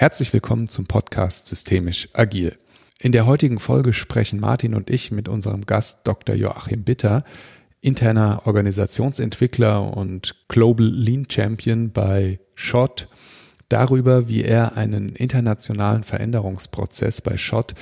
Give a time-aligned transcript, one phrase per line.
[0.00, 2.56] Herzlich willkommen zum Podcast Systemisch Agil.
[3.00, 6.36] In der heutigen Folge sprechen Martin und ich mit unserem Gast Dr.
[6.36, 7.24] Joachim Bitter,
[7.80, 13.08] interner Organisationsentwickler und Global Lean Champion bei Schott,
[13.68, 17.74] darüber, wie er einen internationalen Veränderungsprozess bei Schott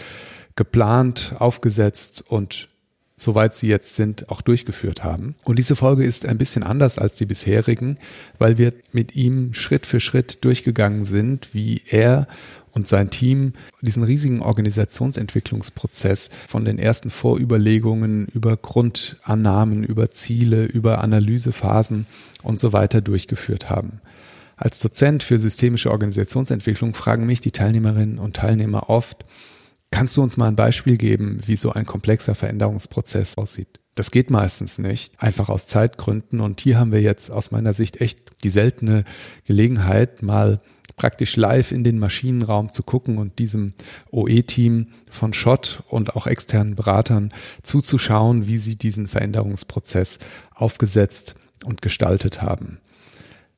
[0.56, 2.68] geplant, aufgesetzt und
[3.16, 5.36] soweit sie jetzt sind, auch durchgeführt haben.
[5.44, 7.96] Und diese Folge ist ein bisschen anders als die bisherigen,
[8.38, 12.28] weil wir mit ihm Schritt für Schritt durchgegangen sind, wie er
[12.72, 21.02] und sein Team diesen riesigen Organisationsentwicklungsprozess von den ersten Vorüberlegungen über Grundannahmen, über Ziele, über
[21.02, 22.06] Analysephasen
[22.42, 24.02] und so weiter durchgeführt haben.
[24.58, 29.24] Als Dozent für systemische Organisationsentwicklung fragen mich die Teilnehmerinnen und Teilnehmer oft,
[29.90, 33.80] Kannst du uns mal ein Beispiel geben, wie so ein komplexer Veränderungsprozess aussieht?
[33.94, 36.40] Das geht meistens nicht, einfach aus Zeitgründen.
[36.40, 39.04] Und hier haben wir jetzt aus meiner Sicht echt die seltene
[39.44, 40.60] Gelegenheit, mal
[40.96, 43.74] praktisch live in den Maschinenraum zu gucken und diesem
[44.10, 47.30] OE-Team von Schott und auch externen Beratern
[47.62, 50.18] zuzuschauen, wie sie diesen Veränderungsprozess
[50.54, 52.78] aufgesetzt und gestaltet haben.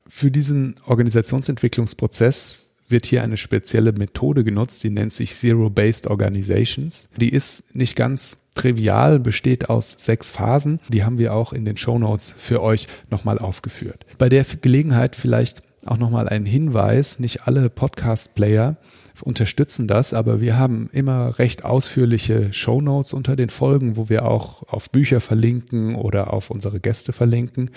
[0.08, 7.08] Für diesen Organisationsentwicklungsprozess wird hier eine spezielle Methode genutzt, die nennt sich Zero-Based Organizations.
[7.16, 10.80] Die ist nicht ganz trivial, besteht aus sechs Phasen.
[10.88, 14.04] Die haben wir auch in den Show Notes für euch nochmal aufgeführt.
[14.18, 18.76] Bei der Gelegenheit vielleicht auch nochmal ein Hinweis, nicht alle Podcast-Player
[19.22, 24.24] unterstützen das, aber wir haben immer recht ausführliche Show Notes unter den Folgen, wo wir
[24.24, 27.70] auch auf Bücher verlinken oder auf unsere Gäste verlinken.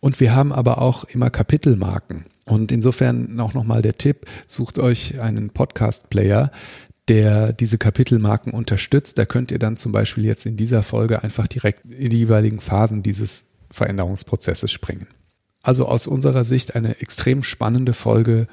[0.00, 2.26] Und wir haben aber auch immer Kapitelmarken.
[2.46, 6.52] Und insofern auch nochmal der Tipp, sucht euch einen Podcast-Player,
[7.08, 9.18] der diese Kapitelmarken unterstützt.
[9.18, 12.60] Da könnt ihr dann zum Beispiel jetzt in dieser Folge einfach direkt in die jeweiligen
[12.60, 15.08] Phasen dieses Veränderungsprozesses springen.
[15.62, 18.46] Also aus unserer Sicht eine extrem spannende Folge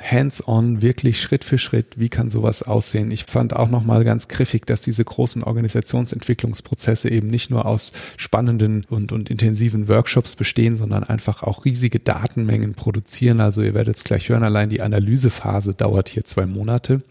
[0.00, 3.10] hands-on, wirklich Schritt für Schritt, wie kann sowas aussehen.
[3.10, 8.84] Ich fand auch nochmal ganz griffig, dass diese großen Organisationsentwicklungsprozesse eben nicht nur aus spannenden
[8.88, 13.40] und, und intensiven Workshops bestehen, sondern einfach auch riesige Datenmengen produzieren.
[13.40, 17.02] Also ihr werdet es gleich hören, allein die Analysephase dauert hier zwei Monate.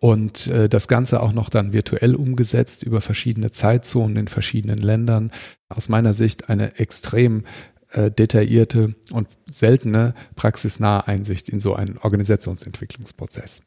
[0.00, 5.30] Und äh, das Ganze auch noch dann virtuell umgesetzt über verschiedene Zeitzonen in verschiedenen Ländern.
[5.68, 7.44] Aus meiner Sicht eine extrem
[7.92, 13.62] äh, detaillierte und seltene praxisnahe Einsicht in so einen Organisationsentwicklungsprozess.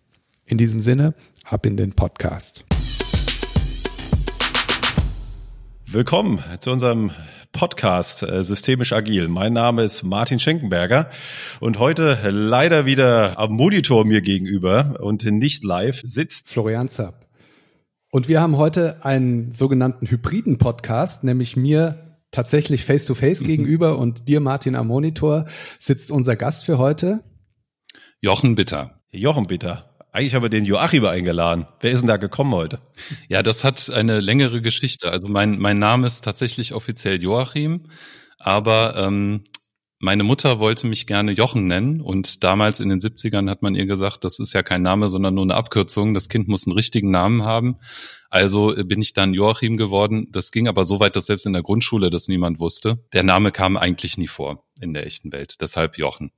[0.46, 1.14] In diesem Sinne,
[1.46, 2.64] ab in den Podcast.
[5.88, 7.12] Willkommen zu unserem
[7.52, 9.28] Podcast äh, Systemisch Agil.
[9.28, 11.10] Mein Name ist Martin Schenkenberger
[11.60, 17.28] und heute leider wieder am Monitor mir gegenüber und nicht live sitzt Florian Zapp.
[18.10, 22.03] Und wir haben heute einen sogenannten hybriden Podcast, nämlich mir
[22.34, 23.48] tatsächlich face-to-face -face mhm.
[23.48, 25.46] gegenüber und dir, Martin, am Monitor
[25.80, 27.24] sitzt unser Gast für heute.
[28.20, 29.02] Jochen Bitter.
[29.12, 29.90] Jochen Bitter.
[30.12, 31.66] Eigentlich haben wir den Joachim eingeladen.
[31.80, 32.80] Wer ist denn da gekommen heute?
[33.30, 35.12] Ja, das hat eine längere Geschichte.
[35.12, 37.88] Also mein, mein Name ist tatsächlich offiziell Joachim,
[38.38, 39.44] aber ähm,
[40.04, 43.86] meine Mutter wollte mich gerne Jochen nennen und damals in den 70ern hat man ihr
[43.86, 46.14] gesagt, das ist ja kein Name, sondern nur eine Abkürzung.
[46.14, 47.78] Das Kind muss einen richtigen Namen haben.
[48.30, 50.28] Also bin ich dann Joachim geworden.
[50.30, 53.06] Das ging aber so weit, dass selbst in der Grundschule das niemand wusste.
[53.14, 55.62] Der Name kam eigentlich nie vor in der echten Welt.
[55.62, 56.32] Deshalb Jochen.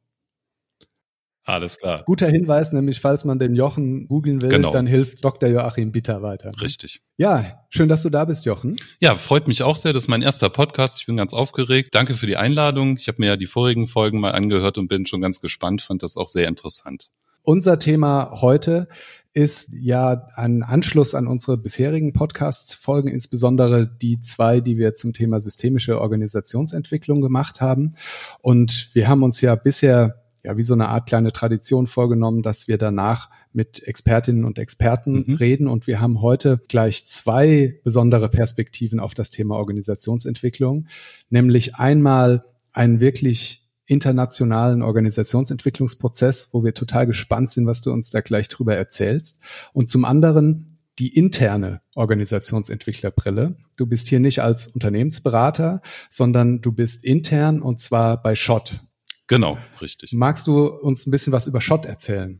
[1.47, 2.01] Alles klar.
[2.06, 4.72] Guter Hinweis, nämlich falls man den Jochen googeln will, genau.
[4.72, 5.47] dann hilft Dr.
[5.47, 6.51] Joachim Bitter weiter.
[6.59, 7.01] Richtig.
[7.17, 8.75] Ja, schön, dass du da bist, Jochen.
[9.00, 9.94] Ja, freut mich auch sehr.
[9.94, 11.00] Das ist mein erster Podcast.
[11.00, 11.94] Ich bin ganz aufgeregt.
[11.94, 12.97] Danke für die Einladung.
[12.97, 16.01] Ich habe mir ja die vorigen Folgen mal angehört und bin schon ganz gespannt, fand
[16.01, 17.11] das auch sehr interessant.
[17.44, 18.88] Unser Thema heute
[19.33, 25.39] ist ja ein Anschluss an unsere bisherigen Podcast-Folgen, insbesondere die zwei, die wir zum Thema
[25.39, 27.94] systemische Organisationsentwicklung gemacht haben.
[28.41, 32.67] Und wir haben uns ja bisher ja wie so eine Art kleine Tradition vorgenommen, dass
[32.67, 35.33] wir danach mit Expertinnen und Experten mhm.
[35.35, 35.67] reden.
[35.67, 40.88] Und wir haben heute gleich zwei besondere Perspektiven auf das Thema Organisationsentwicklung,
[41.29, 48.22] nämlich einmal einen wirklich internationalen Organisationsentwicklungsprozess, wo wir total gespannt sind, was du uns da
[48.22, 49.41] gleich drüber erzählst.
[49.74, 53.57] Und zum anderen die interne Organisationsentwicklerbrille.
[53.75, 58.81] Du bist hier nicht als Unternehmensberater, sondern du bist intern und zwar bei Schott.
[59.27, 60.13] Genau, richtig.
[60.13, 62.39] Magst du uns ein bisschen was über Schott erzählen?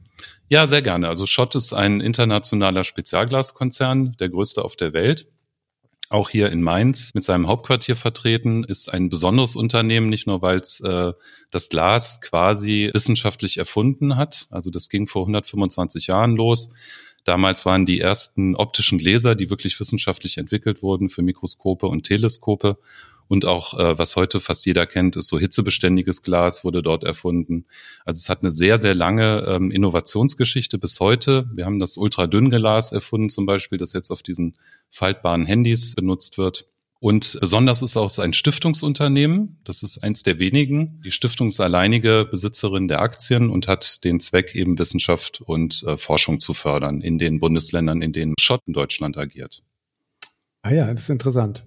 [0.50, 1.08] Ja, sehr gerne.
[1.08, 5.28] Also Schott ist ein internationaler Spezialglaskonzern, der größte auf der Welt.
[6.10, 10.60] Auch hier in Mainz mit seinem Hauptquartier vertreten, ist ein besonderes Unternehmen, nicht nur weil
[10.60, 11.14] es äh,
[11.50, 14.46] das Glas quasi wissenschaftlich erfunden hat.
[14.52, 16.70] Also das ging vor 125 Jahren los.
[17.24, 22.78] Damals waren die ersten optischen Gläser, die wirklich wissenschaftlich entwickelt wurden für Mikroskope und Teleskope.
[23.27, 27.66] Und auch, äh, was heute fast jeder kennt, ist so hitzebeständiges Glas, wurde dort erfunden.
[28.06, 31.50] Also es hat eine sehr, sehr lange ähm, Innovationsgeschichte bis heute.
[31.54, 34.57] Wir haben das Ultradünnglas erfunden zum Beispiel, das jetzt auf diesen
[34.89, 36.66] faltbaren Handys benutzt wird.
[37.00, 39.60] Und besonders ist auch ein Stiftungsunternehmen.
[39.63, 41.01] Das ist eins der wenigen.
[41.04, 45.98] Die Stiftung ist alleinige Besitzerin der Aktien und hat den Zweck, eben Wissenschaft und äh,
[45.98, 49.62] Forschung zu fördern in den Bundesländern, in denen Schott in Deutschland agiert.
[50.62, 51.63] Ah ja, das ist interessant.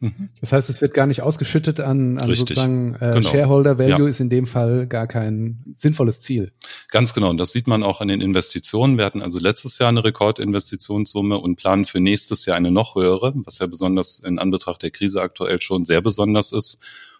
[0.00, 0.30] Mhm.
[0.40, 3.28] Das heißt, es wird gar nicht ausgeschüttet an, an sozusagen äh, genau.
[3.28, 4.08] Shareholder Value ja.
[4.08, 6.52] ist in dem Fall gar kein sinnvolles Ziel.
[6.88, 7.28] Ganz genau.
[7.28, 8.96] Und das sieht man auch an den Investitionen.
[8.96, 13.34] Wir hatten also letztes Jahr eine Rekordinvestitionssumme und planen für nächstes Jahr eine noch höhere,
[13.44, 16.78] was ja besonders in Anbetracht der Krise aktuell schon sehr besonders ist.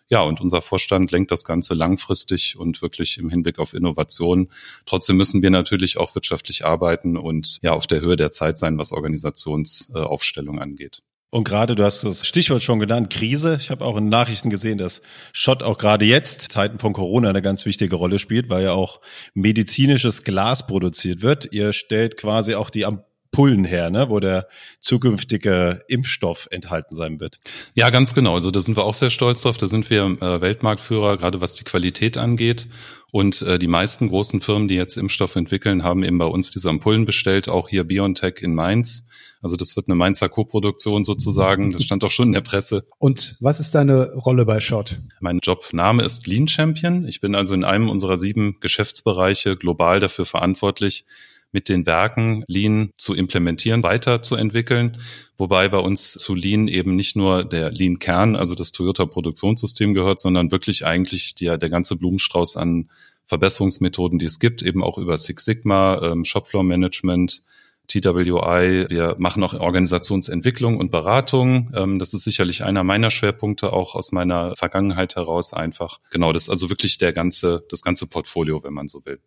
[0.09, 4.49] Ja, und unser Vorstand lenkt das Ganze langfristig und wirklich im Hinblick auf Innovation.
[4.85, 8.77] Trotzdem müssen wir natürlich auch wirtschaftlich arbeiten und ja auf der Höhe der Zeit sein,
[8.79, 11.03] was Organisationsaufstellung angeht.
[11.31, 13.57] Und gerade, du hast das Stichwort schon genannt, Krise.
[13.61, 15.01] Ich habe auch in Nachrichten gesehen, dass
[15.33, 19.01] Schott auch gerade jetzt, Zeiten von Corona, eine ganz wichtige Rolle spielt, weil ja auch
[19.35, 21.53] medizinisches Glas produziert wird.
[21.53, 24.49] Ihr stellt quasi auch die Ampullen her, ne, wo der
[24.81, 27.39] zukünftige Impfstoff enthalten sein wird.
[27.75, 28.35] Ja, ganz genau.
[28.35, 29.57] Also da sind wir auch sehr stolz drauf.
[29.57, 32.67] Da sind wir äh, Weltmarktführer, gerade was die Qualität angeht.
[33.13, 36.69] Und äh, die meisten großen Firmen, die jetzt Impfstoff entwickeln, haben eben bei uns diese
[36.71, 39.07] Ampullen bestellt, auch hier BioNTech in Mainz.
[39.43, 41.73] Also das wird eine Mainzer Co-Produktion sozusagen.
[41.73, 42.85] Das stand auch schon in der Presse.
[42.99, 44.99] Und was ist deine Rolle bei Shot?
[45.21, 47.07] Mein Jobname ist Lean Champion.
[47.07, 51.07] Ich bin also in einem unserer sieben Geschäftsbereiche global dafür verantwortlich,
[51.53, 54.99] mit den Werken Lean zu implementieren, weiterzuentwickeln.
[55.37, 60.53] Wobei bei uns zu Lean eben nicht nur der Lean-Kern, also das Toyota-Produktionssystem gehört, sondern
[60.53, 62.91] wirklich eigentlich der, der ganze Blumenstrauß an
[63.27, 67.43] Verbesserungsmethoden, die es gibt, eben auch über Six Sigma, ähm, Shopfloor Management,
[67.91, 68.87] TWI.
[68.89, 71.73] Wir machen auch Organisationsentwicklung und Beratung.
[71.75, 75.99] Ähm, das ist sicherlich einer meiner Schwerpunkte, auch aus meiner Vergangenheit heraus einfach.
[76.11, 79.21] Genau, das ist also wirklich der ganze, das ganze Portfolio, wenn man so will.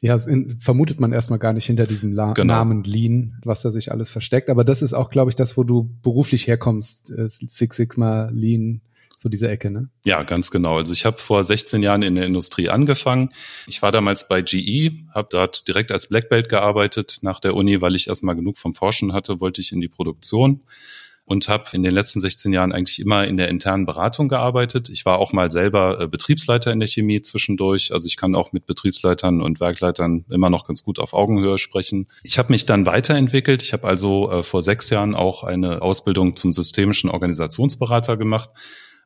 [0.00, 0.18] Ja,
[0.58, 2.54] vermutet man erstmal gar nicht hinter diesem La genau.
[2.54, 4.50] Namen Lean, was da sich alles versteckt.
[4.50, 7.12] Aber das ist auch, glaube ich, das, wo du beruflich herkommst.
[7.12, 8.80] Äh, Six Sigma, Lean,
[9.22, 9.88] so diese Ecke, ne?
[10.04, 10.76] Ja, ganz genau.
[10.78, 13.32] Also ich habe vor 16 Jahren in der Industrie angefangen.
[13.68, 17.80] Ich war damals bei GE, habe dort direkt als Black Belt gearbeitet nach der Uni,
[17.80, 20.62] weil ich erstmal genug vom Forschen hatte, wollte ich in die Produktion
[21.24, 24.88] und habe in den letzten 16 Jahren eigentlich immer in der internen Beratung gearbeitet.
[24.88, 27.92] Ich war auch mal selber äh, Betriebsleiter in der Chemie zwischendurch.
[27.92, 32.08] Also ich kann auch mit Betriebsleitern und Werkleitern immer noch ganz gut auf Augenhöhe sprechen.
[32.24, 33.62] Ich habe mich dann weiterentwickelt.
[33.62, 38.50] Ich habe also äh, vor sechs Jahren auch eine Ausbildung zum systemischen Organisationsberater gemacht.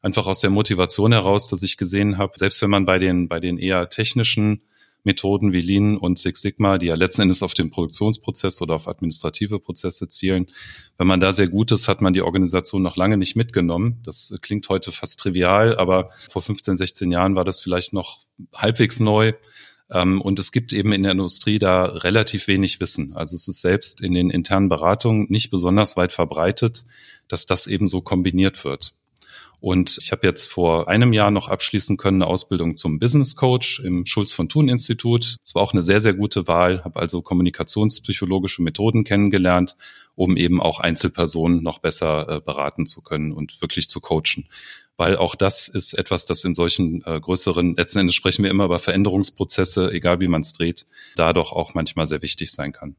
[0.06, 3.40] Einfach aus der Motivation heraus, dass ich gesehen habe, selbst wenn man bei den, bei
[3.40, 4.62] den eher technischen
[5.02, 8.86] Methoden wie Lean und Six Sigma, die ja letzten Endes auf den Produktionsprozess oder auf
[8.86, 10.46] administrative Prozesse zielen.
[10.96, 14.00] Wenn man da sehr gut ist, hat man die Organisation noch lange nicht mitgenommen.
[14.04, 18.20] Das klingt heute fast trivial, aber vor 15, 16 Jahren war das vielleicht noch
[18.54, 19.32] halbwegs neu.
[19.90, 23.12] Ähm, und es gibt eben in der Industrie da relativ wenig Wissen.
[23.16, 26.86] Also es ist selbst in den internen Beratungen nicht besonders weit verbreitet,
[27.26, 28.94] dass das eben so kombiniert wird.
[29.60, 33.80] Und ich habe jetzt vor einem Jahr noch abschließen können eine Ausbildung zum Business Coach
[33.80, 35.36] im Schulz von Thun Institut.
[35.42, 39.76] Es war auch eine sehr, sehr gute Wahl, habe also kommunikationspsychologische Methoden kennengelernt,
[40.14, 44.48] um eben auch Einzelpersonen noch besser äh, beraten zu können und wirklich zu coachen.
[44.98, 48.64] Weil auch das ist etwas, das in solchen äh, größeren, letzten Endes sprechen wir immer
[48.64, 50.86] über Veränderungsprozesse, egal wie man es dreht,
[51.16, 52.96] da doch auch manchmal sehr wichtig sein kann.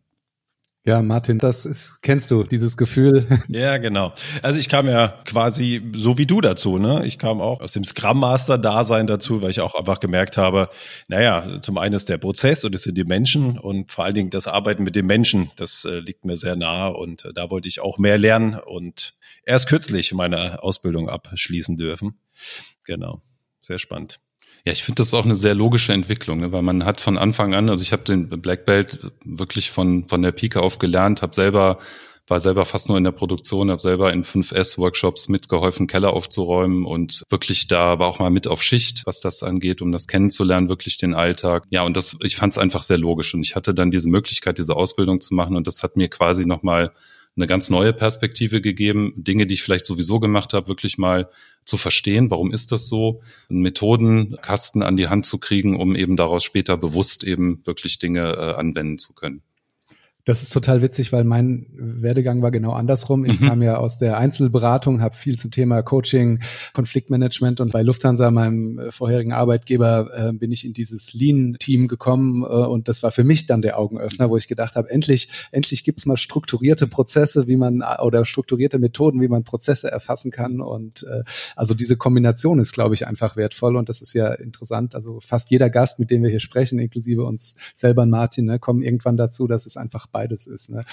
[0.88, 3.28] Ja, Martin, das ist, kennst du dieses Gefühl?
[3.50, 4.14] Ja, genau.
[4.42, 7.06] Also ich kam ja quasi so wie du dazu, ne?
[7.06, 10.70] Ich kam auch aus dem Scrum Master Dasein dazu, weil ich auch einfach gemerkt habe,
[11.10, 14.30] naja, zum einen ist der Prozess und es sind die Menschen und vor allen Dingen
[14.30, 17.68] das Arbeiten mit den Menschen, das äh, liegt mir sehr nahe und äh, da wollte
[17.68, 22.18] ich auch mehr lernen und erst kürzlich meine Ausbildung abschließen dürfen.
[22.86, 23.22] Genau.
[23.62, 24.22] Sehr spannend.
[24.66, 26.52] Ja, ich finde das auch eine sehr logische Entwicklung, ne?
[26.52, 30.22] weil man hat von Anfang an, also ich habe den Black Belt wirklich von von
[30.22, 31.80] der Pike auf gelernt, habe selber
[32.28, 37.24] war selber fast nur in der Produktion, habe selber in 5S-Workshops mitgeholfen, Keller aufzuräumen und
[37.30, 40.98] wirklich da war auch mal mit auf Schicht, was das angeht, um das kennenzulernen, wirklich
[40.98, 41.64] den Alltag.
[41.70, 44.58] Ja, und das, ich fand es einfach sehr logisch und ich hatte dann diese Möglichkeit,
[44.58, 46.92] diese Ausbildung zu machen und das hat mir quasi nochmal
[47.38, 51.30] eine ganz neue Perspektive gegeben, Dinge, die ich vielleicht sowieso gemacht habe, wirklich mal
[51.66, 56.44] zu verstehen, warum ist das so, Methodenkasten an die Hand zu kriegen, um eben daraus
[56.44, 59.42] später bewusst eben wirklich Dinge äh, anwenden zu können.
[60.28, 63.24] Das ist total witzig, weil mein Werdegang war genau andersrum.
[63.24, 63.48] Ich mhm.
[63.48, 66.42] kam ja aus der Einzelberatung, habe viel zum Thema Coaching,
[66.74, 72.44] Konfliktmanagement und bei Lufthansa, meinem äh, vorherigen Arbeitgeber, äh, bin ich in dieses Lean-Team gekommen
[72.44, 75.86] äh, und das war für mich dann der Augenöffner, wo ich gedacht habe, endlich, endlich
[75.86, 81.06] gibt's mal strukturierte Prozesse, wie man oder strukturierte Methoden, wie man Prozesse erfassen kann und
[81.56, 84.94] also diese Kombination ist, glaube ich, einfach wertvoll und das ist ja interessant.
[84.94, 88.82] Also fast jeder Gast, mit dem wir hier sprechen, inklusive uns selber, Martin, ne, kommen
[88.82, 90.72] irgendwann dazu, dass es einfach beides ist.
[90.72, 90.84] Ne?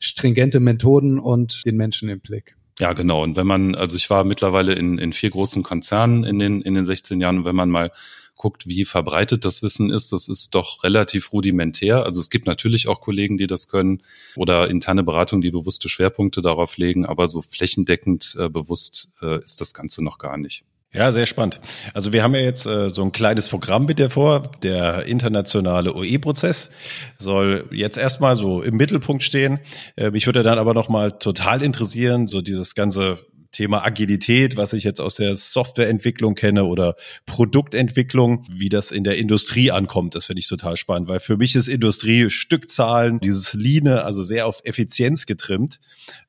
[0.00, 2.56] Stringente Methoden und den Menschen im Blick.
[2.80, 3.22] Ja, genau.
[3.22, 6.74] Und wenn man, also ich war mittlerweile in, in vier großen Konzernen in den, in
[6.74, 7.92] den 16 Jahren, und wenn man mal
[8.34, 12.04] guckt, wie verbreitet das Wissen ist, das ist doch relativ rudimentär.
[12.04, 14.02] Also es gibt natürlich auch Kollegen, die das können
[14.34, 19.60] oder interne Beratung, die bewusste Schwerpunkte darauf legen, aber so flächendeckend äh, bewusst äh, ist
[19.60, 20.64] das Ganze noch gar nicht.
[20.94, 21.60] Ja, sehr spannend.
[21.94, 24.52] Also wir haben ja jetzt äh, so ein kleines Programm mit dir vor.
[24.62, 26.68] Der internationale OE-Prozess
[27.16, 29.60] soll jetzt erstmal so im Mittelpunkt stehen.
[29.96, 33.18] Äh, mich würde dann aber nochmal total interessieren, so dieses ganze
[33.52, 36.94] Thema Agilität, was ich jetzt aus der Softwareentwicklung kenne oder
[37.26, 41.54] Produktentwicklung, wie das in der Industrie ankommt, das finde ich total spannend, weil für mich
[41.54, 45.80] ist Industrie Stückzahlen, dieses Line, also sehr auf Effizienz getrimmt.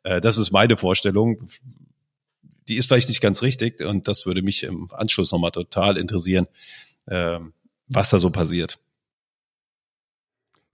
[0.04, 1.38] Äh, das ist meine Vorstellung
[2.68, 6.48] die ist vielleicht nicht ganz richtig und das würde mich im Anschluss nochmal total interessieren,
[7.08, 7.40] äh,
[7.88, 8.80] was da so passiert.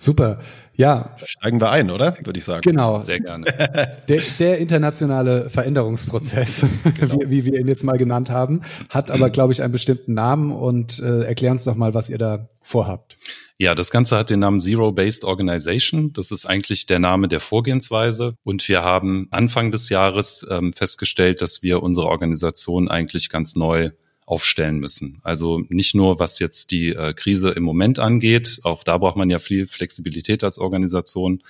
[0.01, 0.39] Super.
[0.75, 1.13] Ja.
[1.21, 2.15] Steigen wir ein, oder?
[2.23, 2.61] Würde ich sagen.
[2.61, 3.03] Genau.
[3.03, 3.45] Sehr gerne.
[4.07, 6.65] Der, der internationale Veränderungsprozess,
[6.99, 7.19] genau.
[7.25, 10.53] wie, wie, wir ihn jetzt mal genannt haben, hat aber, glaube ich, einen bestimmten Namen
[10.53, 13.17] und äh, erklär uns doch mal, was ihr da vorhabt.
[13.57, 16.13] Ja, das Ganze hat den Namen Zero-Based Organization.
[16.13, 18.35] Das ist eigentlich der Name der Vorgehensweise.
[18.43, 23.91] Und wir haben Anfang des Jahres ähm, festgestellt, dass wir unsere Organisation eigentlich ganz neu
[24.29, 25.19] aufstellen müssen.
[25.23, 29.31] Also nicht nur, was jetzt die äh, Krise im Moment angeht, auch da braucht man
[29.31, 31.41] ja viel Flexibilität als Organisation,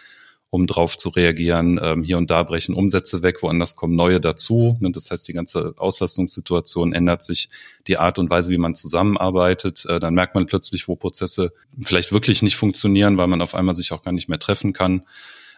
[0.50, 1.78] um drauf zu reagieren.
[1.84, 4.78] Ähm, hier und da brechen Umsätze weg, woanders kommen neue dazu.
[4.80, 7.50] Ne, das heißt, die ganze Auslastungssituation ändert sich,
[7.86, 9.86] die Art und Weise, wie man zusammenarbeitet.
[9.86, 13.76] Äh, dann merkt man plötzlich, wo Prozesse vielleicht wirklich nicht funktionieren, weil man auf einmal
[13.76, 15.02] sich auch gar nicht mehr treffen kann.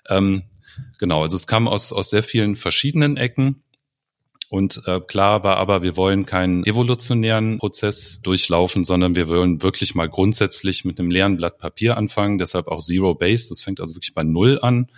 [0.09, 0.41] Ähm,
[0.97, 3.61] genau, also es kam aus, aus sehr vielen verschiedenen Ecken.
[4.51, 9.95] Und äh, klar war aber, wir wollen keinen evolutionären Prozess durchlaufen, sondern wir wollen wirklich
[9.95, 12.37] mal grundsätzlich mit einem leeren Blatt Papier anfangen.
[12.37, 13.49] Deshalb auch Zero-Based.
[13.49, 14.91] Das fängt also wirklich bei Null an.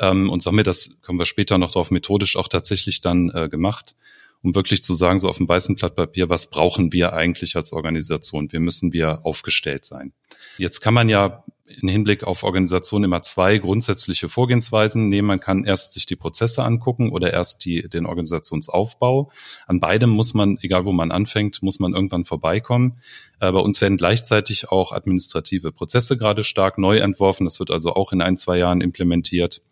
[0.00, 3.48] Ähm, und sagen wir, das können wir später noch drauf methodisch auch tatsächlich dann äh,
[3.48, 3.94] gemacht,
[4.42, 7.72] um wirklich zu sagen, so auf dem weißen Blatt Papier, was brauchen wir eigentlich als
[7.72, 8.50] Organisation?
[8.50, 10.12] Wie müssen wir aufgestellt sein?
[10.56, 15.28] Jetzt kann man ja in Hinblick auf Organisation immer zwei grundsätzliche Vorgehensweisen nehmen.
[15.28, 19.30] Man kann erst sich die Prozesse angucken oder erst die, den Organisationsaufbau.
[19.66, 23.00] An beidem muss man, egal wo man anfängt, muss man irgendwann vorbeikommen.
[23.40, 27.44] Äh, bei uns werden gleichzeitig auch administrative Prozesse gerade stark neu entworfen.
[27.44, 29.62] Das wird also auch in ein, zwei Jahren implementiert.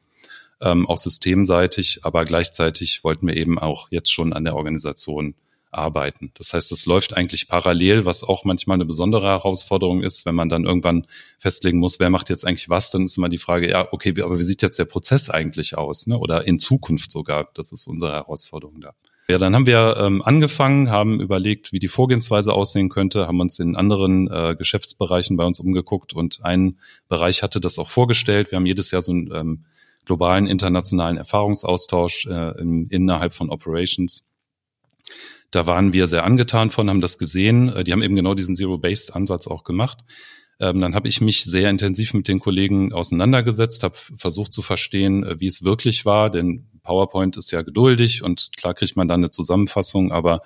[0.61, 5.35] Ähm, auch systemseitig, aber gleichzeitig wollten wir eben auch jetzt schon an der Organisation
[5.71, 6.33] arbeiten.
[6.35, 10.49] Das heißt, es läuft eigentlich parallel, was auch manchmal eine besondere Herausforderung ist, wenn man
[10.49, 11.07] dann irgendwann
[11.39, 14.39] festlegen muss, wer macht jetzt eigentlich was, dann ist immer die Frage, ja, okay, aber
[14.39, 16.07] wie sieht jetzt der Prozess eigentlich aus?
[16.07, 16.19] Ne?
[16.19, 18.95] Oder in Zukunft sogar, das ist unsere Herausforderung da.
[19.29, 23.59] Ja, dann haben wir ähm, angefangen, haben überlegt, wie die Vorgehensweise aussehen könnte, haben uns
[23.59, 28.53] in anderen äh, Geschäftsbereichen bei uns umgeguckt und ein Bereich hatte das auch vorgestellt.
[28.53, 29.65] Wir haben jedes Jahr so einen ähm,
[30.05, 34.25] globalen internationalen Erfahrungsaustausch äh, in, innerhalb von Operations
[35.51, 37.75] da waren wir sehr angetan von, haben das gesehen.
[37.75, 39.99] Äh, die haben eben genau diesen Zero-Based-Ansatz auch gemacht.
[40.59, 45.23] Ähm, dann habe ich mich sehr intensiv mit den Kollegen auseinandergesetzt, habe versucht zu verstehen,
[45.25, 49.21] äh, wie es wirklich war, denn PowerPoint ist ja geduldig und klar kriegt man dann
[49.21, 50.41] eine Zusammenfassung, aber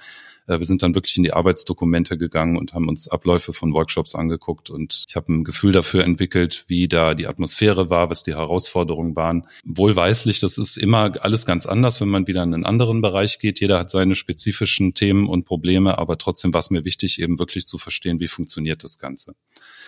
[0.59, 4.71] wir sind dann wirklich in die Arbeitsdokumente gegangen und haben uns Abläufe von Workshops angeguckt
[4.71, 9.17] und ich habe ein Gefühl dafür entwickelt, wie da die Atmosphäre war, was die Herausforderungen
[9.17, 9.47] waren.
[9.65, 13.61] Wohlweislich, das ist immer alles ganz anders, wenn man wieder in einen anderen Bereich geht.
[13.61, 17.67] Jeder hat seine spezifischen Themen und Probleme, aber trotzdem war es mir wichtig, eben wirklich
[17.67, 19.35] zu verstehen, wie funktioniert das Ganze.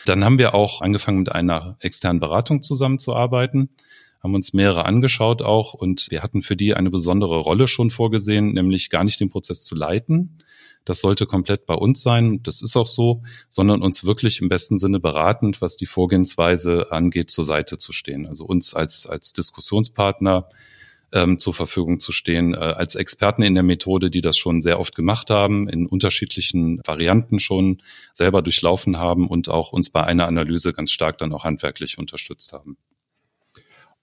[0.05, 3.71] Dann haben wir auch angefangen, mit einer externen Beratung zusammenzuarbeiten
[4.23, 8.53] haben uns mehrere angeschaut auch und wir hatten für die eine besondere Rolle schon vorgesehen,
[8.53, 10.39] nämlich gar nicht den Prozess zu leiten.
[10.85, 14.79] Das sollte komplett bei uns sein, das ist auch so, sondern uns wirklich im besten
[14.79, 18.27] Sinne beratend, was die Vorgehensweise angeht, zur Seite zu stehen.
[18.27, 20.49] Also uns als, als Diskussionspartner
[21.13, 24.81] ähm, zur Verfügung zu stehen, äh, als Experten in der Methode, die das schon sehr
[24.81, 30.27] oft gemacht haben, in unterschiedlichen Varianten schon selber durchlaufen haben und auch uns bei einer
[30.27, 32.77] Analyse ganz stark dann auch handwerklich unterstützt haben.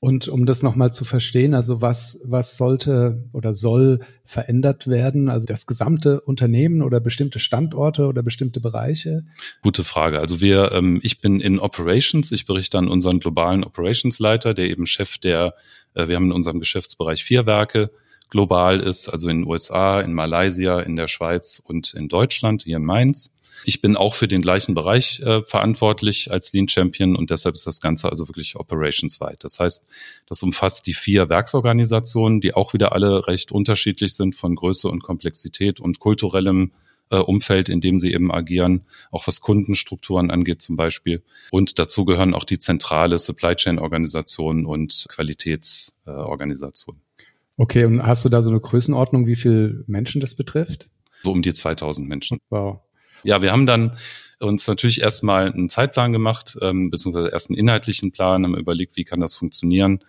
[0.01, 5.27] Und um das nochmal zu verstehen, also was, was sollte oder soll verändert werden?
[5.27, 9.25] Also das gesamte Unternehmen oder bestimmte Standorte oder bestimmte Bereiche?
[9.61, 10.21] Gute Frage.
[10.21, 12.31] Also wir, ähm, ich bin in Operations.
[12.31, 15.53] Ich berichte an unseren globalen Operationsleiter, der eben Chef der,
[15.95, 17.91] äh, wir haben in unserem Geschäftsbereich vier Werke
[18.29, 22.77] global ist, also in den USA, in Malaysia, in der Schweiz und in Deutschland, hier
[22.77, 23.38] in Mainz.
[23.65, 27.67] Ich bin auch für den gleichen Bereich äh, verantwortlich als Lean Champion und deshalb ist
[27.67, 29.43] das Ganze also wirklich operationsweit.
[29.43, 29.85] Das heißt,
[30.27, 35.03] das umfasst die vier Werksorganisationen, die auch wieder alle recht unterschiedlich sind von Größe und
[35.03, 36.71] Komplexität und kulturellem
[37.09, 41.23] äh, Umfeld, in dem sie eben agieren, auch was Kundenstrukturen angeht zum Beispiel.
[41.51, 46.97] Und dazu gehören auch die zentrale Supply Chain Organisation und Qualitätsorganisation.
[46.97, 47.23] Äh,
[47.57, 50.87] okay, und hast du da so eine Größenordnung, wie viel Menschen das betrifft?
[51.23, 52.39] So um die 2000 Menschen.
[52.49, 52.79] Wow.
[53.23, 53.97] Ja, wir haben dann
[54.39, 59.03] uns natürlich erstmal einen Zeitplan gemacht, ähm, beziehungsweise erst einen inhaltlichen Plan, haben überlegt, wie
[59.03, 59.99] kann das funktionieren,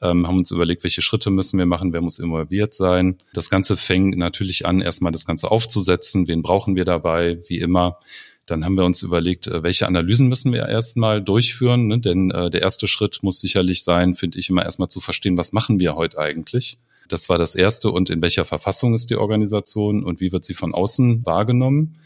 [0.00, 3.18] ähm, haben uns überlegt, welche Schritte müssen wir machen, wer muss involviert sein.
[3.34, 7.98] Das Ganze fängt natürlich an, erstmal das Ganze aufzusetzen, wen brauchen wir dabei, wie immer.
[8.46, 11.98] Dann haben wir uns überlegt, äh, welche Analysen müssen wir erstmal durchführen, ne?
[11.98, 15.52] denn äh, der erste Schritt muss sicherlich sein, finde ich, immer erstmal zu verstehen, was
[15.52, 16.78] machen wir heute eigentlich.
[17.08, 20.54] Das war das erste und in welcher Verfassung ist die Organisation und wie wird sie
[20.54, 21.98] von außen wahrgenommen.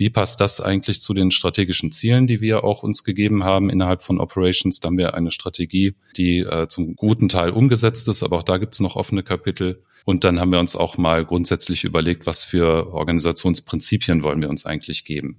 [0.00, 4.02] Wie passt das eigentlich zu den strategischen Zielen, die wir auch uns gegeben haben innerhalb
[4.02, 4.80] von Operations?
[4.80, 8.56] Da haben wir eine Strategie, die äh, zum guten Teil umgesetzt ist, aber auch da
[8.56, 9.84] gibt es noch offene Kapitel.
[10.06, 14.64] Und dann haben wir uns auch mal grundsätzlich überlegt, was für Organisationsprinzipien wollen wir uns
[14.64, 15.38] eigentlich geben.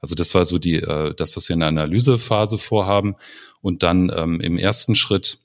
[0.00, 3.16] Also das war so die, äh, das, was wir in der Analysephase vorhaben.
[3.60, 5.40] Und dann ähm, im ersten Schritt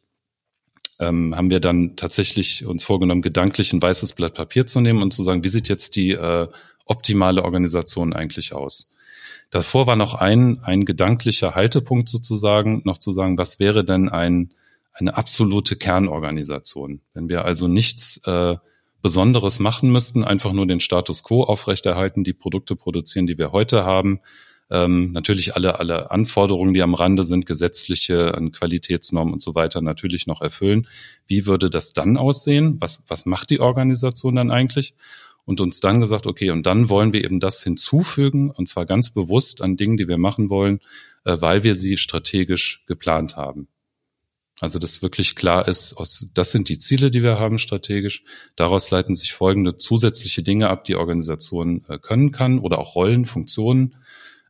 [1.00, 5.12] ähm, haben wir dann tatsächlich uns vorgenommen, gedanklich ein weißes Blatt Papier zu nehmen und
[5.12, 6.48] zu sagen, wie sieht jetzt die äh,
[6.86, 8.92] optimale Organisation eigentlich aus?
[9.52, 14.54] Davor war noch ein, ein gedanklicher Haltepunkt sozusagen, noch zu sagen, was wäre denn ein,
[14.94, 17.02] eine absolute Kernorganisation?
[17.14, 18.56] Wenn wir also nichts äh,
[19.02, 23.86] Besonderes machen müssten, einfach nur den Status quo aufrechterhalten, die Produkte produzieren, die wir heute
[23.86, 24.20] haben,
[24.72, 29.82] ähm, natürlich alle, alle Anforderungen, die am Rande sind, gesetzliche, an Qualitätsnormen und so weiter,
[29.82, 30.88] natürlich noch erfüllen.
[31.28, 32.78] Wie würde das dann aussehen?
[32.80, 34.96] Was, was macht die Organisation dann eigentlich?
[35.46, 39.12] Und uns dann gesagt, okay, und dann wollen wir eben das hinzufügen, und zwar ganz
[39.12, 40.80] bewusst an Dingen, die wir machen wollen,
[41.24, 43.68] äh, weil wir sie strategisch geplant haben.
[44.62, 45.96] Also dass wirklich klar ist,
[46.34, 48.24] das sind die Ziele, die wir haben strategisch.
[48.56, 53.26] Daraus leiten sich folgende zusätzliche Dinge ab, die Organisation äh, können kann oder auch Rollen,
[53.26, 53.96] Funktionen.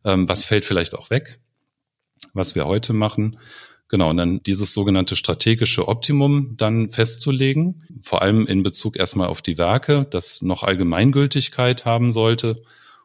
[0.04, 1.40] Ähm, was fällt vielleicht auch weg,
[2.34, 3.40] was wir heute machen.
[3.88, 9.44] Genau, und dann dieses sogenannte strategische Optimum dann festzulegen, vor allem in Bezug erstmal auf
[9.44, 12.64] die Werke, das noch Allgemeingültigkeit haben sollte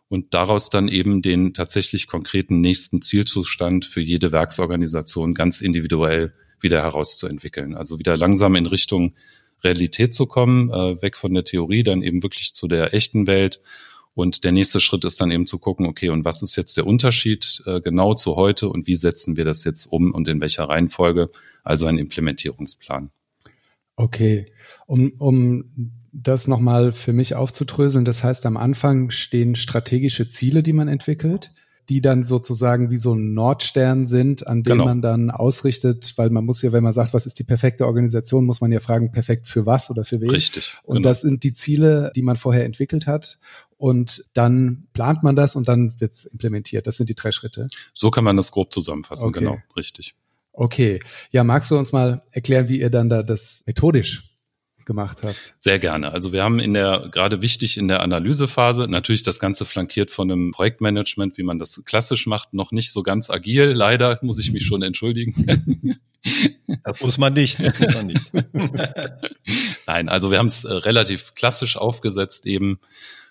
[0.09, 6.83] und daraus dann eben den tatsächlich konkreten nächsten Zielzustand für jede Werksorganisation ganz individuell wieder
[6.83, 7.75] herauszuentwickeln.
[7.75, 9.15] Also wieder langsam in Richtung
[9.63, 13.61] Realität zu kommen, äh, weg von der Theorie, dann eben wirklich zu der echten Welt
[14.15, 16.87] und der nächste Schritt ist dann eben zu gucken, okay, und was ist jetzt der
[16.87, 20.65] Unterschied äh, genau zu heute und wie setzen wir das jetzt um und in welcher
[20.65, 21.31] Reihenfolge?
[21.63, 23.11] Also ein Implementierungsplan.
[23.97, 24.47] Okay,
[24.87, 30.73] um, um das nochmal für mich aufzudröseln, das heißt, am Anfang stehen strategische Ziele, die
[30.73, 31.53] man entwickelt
[31.91, 34.85] die dann sozusagen wie so ein Nordstern sind, an dem genau.
[34.85, 38.45] man dann ausrichtet, weil man muss ja, wenn man sagt, was ist die perfekte Organisation,
[38.47, 40.31] muss man ja fragen, perfekt für was oder für wen.
[40.31, 40.75] Richtig.
[40.85, 41.09] Und genau.
[41.09, 43.41] das sind die Ziele, die man vorher entwickelt hat.
[43.77, 46.87] Und dann plant man das und dann wird's implementiert.
[46.87, 47.67] Das sind die drei Schritte.
[47.93, 49.41] So kann man das grob zusammenfassen, okay.
[49.41, 50.15] genau, richtig.
[50.53, 51.01] Okay.
[51.33, 54.30] Ja, magst du uns mal erklären, wie ihr dann da das methodisch
[54.85, 55.55] gemacht habt.
[55.61, 56.13] Sehr gerne.
[56.13, 60.31] Also wir haben in der, gerade wichtig in der Analysephase, natürlich das Ganze flankiert von
[60.31, 63.73] einem Projektmanagement, wie man das klassisch macht, noch nicht so ganz agil.
[63.73, 65.99] Leider muss ich mich schon entschuldigen.
[66.85, 68.31] Das muss man nicht, das muss man nicht.
[69.87, 72.79] Nein, also wir haben es äh, relativ klassisch aufgesetzt eben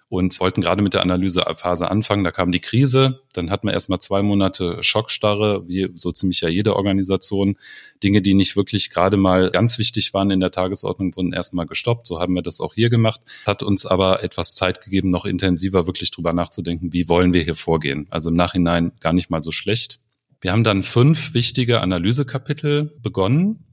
[0.10, 2.24] und wollten gerade mit der Analysephase anfangen.
[2.24, 6.50] Da kam die Krise, dann hatten wir erstmal zwei Monate Schockstarre, wie so ziemlich ja
[6.50, 7.58] jede Organisation.
[8.04, 12.08] Dinge, die nicht wirklich gerade mal ganz wichtig waren in der Tagesordnung, wurden erstmal gestoppt.
[12.08, 13.22] So haben wir das auch hier gemacht.
[13.46, 17.56] Hat uns aber etwas Zeit gegeben, noch intensiver wirklich drüber nachzudenken, wie wollen wir hier
[17.56, 18.08] vorgehen.
[18.10, 20.00] Also im Nachhinein gar nicht mal so schlecht.
[20.42, 23.66] Wir haben dann fünf wichtige Analysekapitel begonnen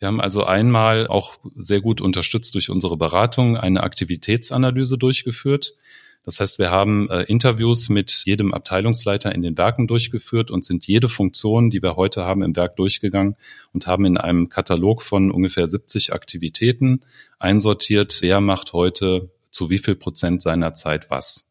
[0.00, 5.74] wir haben also einmal auch sehr gut unterstützt durch unsere Beratung eine Aktivitätsanalyse durchgeführt.
[6.24, 10.86] Das heißt, wir haben äh, Interviews mit jedem Abteilungsleiter in den Werken durchgeführt und sind
[10.86, 13.36] jede Funktion, die wir heute haben im Werk durchgegangen
[13.72, 17.02] und haben in einem Katalog von ungefähr 70 Aktivitäten
[17.38, 21.49] einsortiert, wer macht heute zu wie viel Prozent seiner Zeit was.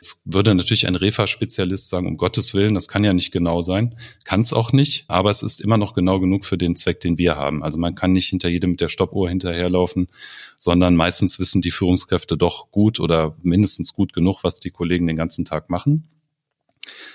[0.00, 3.96] Jetzt würde natürlich ein Refa-Spezialist sagen, um Gottes Willen, das kann ja nicht genau sein.
[4.22, 7.18] Kann es auch nicht, aber es ist immer noch genau genug für den Zweck, den
[7.18, 7.64] wir haben.
[7.64, 10.08] Also man kann nicht hinter jedem mit der Stoppuhr hinterherlaufen,
[10.56, 15.16] sondern meistens wissen die Führungskräfte doch gut oder mindestens gut genug, was die Kollegen den
[15.16, 16.08] ganzen Tag machen.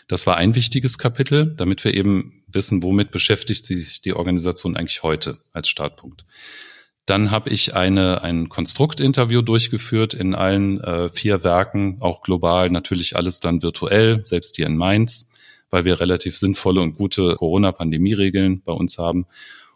[0.10, 5.04] Das war ein wichtiges Kapitel, damit wir eben wissen, womit beschäftigt sich die Organisation eigentlich
[5.04, 6.26] heute als Startpunkt.
[7.06, 13.18] Dann habe ich eine, ein Konstruktinterview durchgeführt in allen äh, vier Werken, auch global, natürlich
[13.18, 15.30] alles dann virtuell, selbst hier in Mainz,
[15.70, 19.26] weil wir relativ sinnvolle und gute Corona-Pandemie-Regeln bei uns haben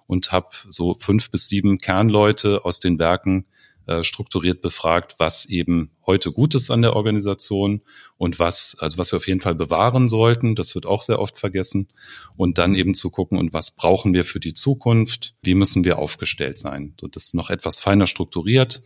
[0.06, 3.46] und habe so fünf bis sieben Kernleute aus den Werken
[3.88, 7.82] äh, strukturiert befragt, was eben heute gut ist an der Organisation
[8.18, 10.56] und was, also was wir auf jeden Fall bewahren sollten.
[10.56, 11.88] Das wird auch sehr oft vergessen.
[12.36, 15.36] Und dann eben zu gucken, und was brauchen wir für die Zukunft?
[15.42, 16.96] Wie müssen wir aufgestellt sein?
[17.02, 18.82] Und das ist noch etwas feiner strukturiert.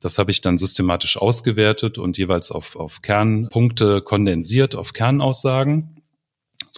[0.00, 5.97] Das habe ich dann systematisch ausgewertet und jeweils auf, auf Kernpunkte kondensiert, auf Kernaussagen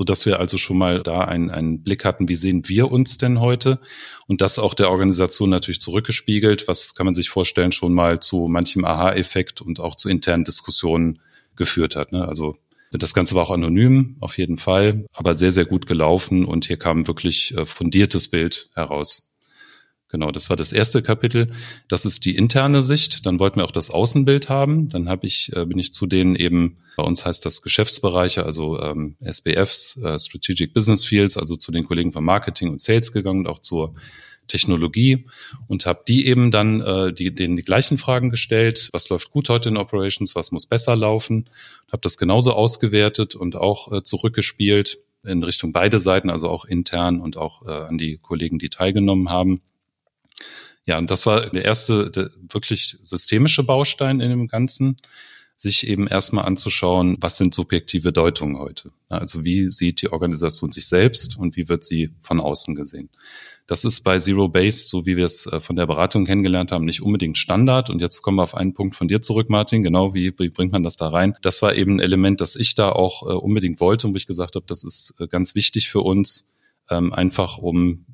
[0.01, 3.19] so dass wir also schon mal da einen, einen Blick hatten, wie sehen wir uns
[3.19, 3.81] denn heute
[4.27, 8.49] und das auch der Organisation natürlich zurückgespiegelt, was kann man sich vorstellen, schon mal zu
[8.49, 11.21] manchem Aha-Effekt und auch zu internen Diskussionen
[11.55, 12.13] geführt hat.
[12.13, 12.27] Ne?
[12.27, 12.57] Also
[12.93, 16.79] das Ganze war auch anonym, auf jeden Fall, aber sehr, sehr gut gelaufen und hier
[16.79, 19.30] kam wirklich äh, fundiertes Bild heraus.
[20.11, 21.53] Genau, das war das erste Kapitel.
[21.89, 23.27] Das ist die interne Sicht.
[23.27, 24.89] Dann wollten wir auch das Außenbild haben.
[24.89, 28.81] Dann habe ich, äh, bin ich zu denen eben, bei uns heißt das Geschäftsbereiche, also
[28.81, 33.41] ähm, SBFs, äh, Strategic Business Fields, also zu den Kollegen von Marketing und Sales gegangen
[33.41, 33.95] und auch zur
[34.49, 35.27] Technologie
[35.69, 38.89] und habe die eben dann äh, die, denen die gleichen Fragen gestellt.
[38.93, 40.35] Was läuft gut heute in Operations?
[40.35, 41.49] Was muss besser laufen?
[41.91, 47.21] Habe das genauso ausgewertet und auch äh, zurückgespielt in Richtung beide Seiten, also auch intern
[47.21, 49.63] und auch äh, an die Kollegen, die teilgenommen haben.
[50.91, 54.97] Ja, und das war der erste der wirklich systemische Baustein in dem Ganzen,
[55.55, 58.91] sich eben erstmal anzuschauen, was sind subjektive Deutungen heute.
[59.09, 63.09] Also wie sieht die Organisation sich selbst und wie wird sie von außen gesehen.
[63.69, 66.87] Das ist bei Zero Base, so wie wir es äh, von der Beratung kennengelernt haben,
[66.87, 67.89] nicht unbedingt Standard.
[67.89, 69.85] Und jetzt kommen wir auf einen Punkt von dir zurück, Martin.
[69.85, 71.37] Genau, wie, wie bringt man das da rein?
[71.41, 74.27] Das war eben ein Element, das ich da auch äh, unbedingt wollte und wo ich
[74.27, 76.53] gesagt habe, das ist äh, ganz wichtig für uns,
[76.91, 78.07] ähm, einfach um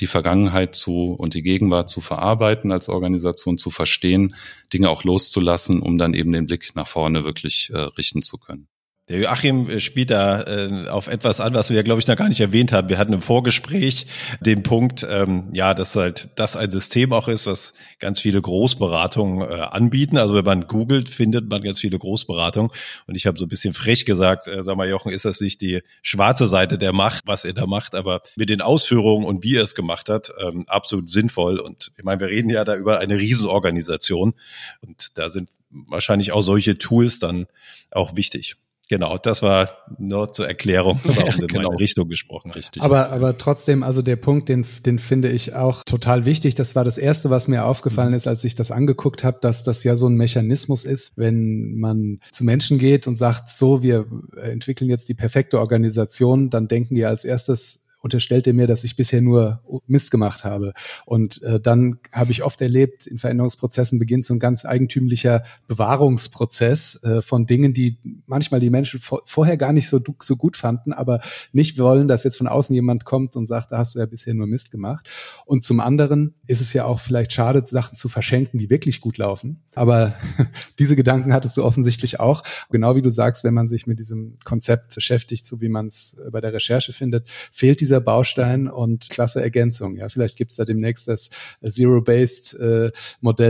[0.00, 4.34] die Vergangenheit zu und die Gegenwart zu verarbeiten als Organisation, zu verstehen,
[4.72, 8.68] Dinge auch loszulassen, um dann eben den Blick nach vorne wirklich äh, richten zu können.
[9.12, 12.16] Der Joachim äh, spielt da äh, auf etwas an, was wir ja, glaube ich, noch
[12.16, 12.88] gar nicht erwähnt haben.
[12.88, 14.06] Wir hatten im Vorgespräch
[14.40, 19.46] den Punkt, ähm, ja, dass halt das ein System auch ist, was ganz viele Großberatungen
[19.46, 20.16] äh, anbieten.
[20.16, 22.70] Also wenn man googelt, findet man ganz viele Großberatungen.
[23.06, 25.60] Und ich habe so ein bisschen frech gesagt, äh, sag mal, Jochen, ist das nicht
[25.60, 27.94] die schwarze Seite der Macht, was er da macht?
[27.94, 31.60] Aber mit den Ausführungen und wie er es gemacht hat, ähm, absolut sinnvoll.
[31.60, 34.32] Und ich meine, wir reden ja da über eine Riesenorganisation.
[34.80, 37.46] Und da sind wahrscheinlich auch solche Tools dann
[37.90, 38.56] auch wichtig.
[38.92, 41.60] Genau, das war nur zur Erklärung, warum ja, du genau.
[41.60, 42.82] in meine Richtung gesprochen Richtig.
[42.82, 46.56] Aber, aber trotzdem, also der Punkt, den, den finde ich auch total wichtig.
[46.56, 48.16] Das war das Erste, was mir aufgefallen mhm.
[48.16, 52.20] ist, als ich das angeguckt habe, dass das ja so ein Mechanismus ist, wenn man
[52.32, 54.04] zu Menschen geht und sagt, so, wir
[54.36, 59.22] entwickeln jetzt die perfekte Organisation, dann denken die als erstes unterstellte mir, dass ich bisher
[59.22, 60.72] nur Mist gemacht habe.
[61.06, 67.02] Und äh, dann habe ich oft erlebt, in Veränderungsprozessen beginnt so ein ganz eigentümlicher Bewahrungsprozess
[67.04, 70.92] äh, von Dingen, die manchmal die Menschen vor, vorher gar nicht so, so gut fanden,
[70.92, 71.20] aber
[71.52, 74.34] nicht wollen, dass jetzt von außen jemand kommt und sagt, da hast du ja bisher
[74.34, 75.08] nur Mist gemacht.
[75.46, 79.18] Und zum anderen ist es ja auch vielleicht schade, Sachen zu verschenken, die wirklich gut
[79.18, 79.62] laufen.
[79.74, 80.14] Aber
[80.78, 82.42] diese Gedanken hattest du offensichtlich auch.
[82.70, 86.20] Genau wie du sagst, wenn man sich mit diesem Konzept beschäftigt, so wie man es
[86.32, 89.96] bei der Recherche findet, fehlt diese dieser Baustein und klasse Ergänzung.
[89.96, 91.28] Ja, vielleicht gibt es da demnächst das
[91.62, 92.90] Zero-Based äh,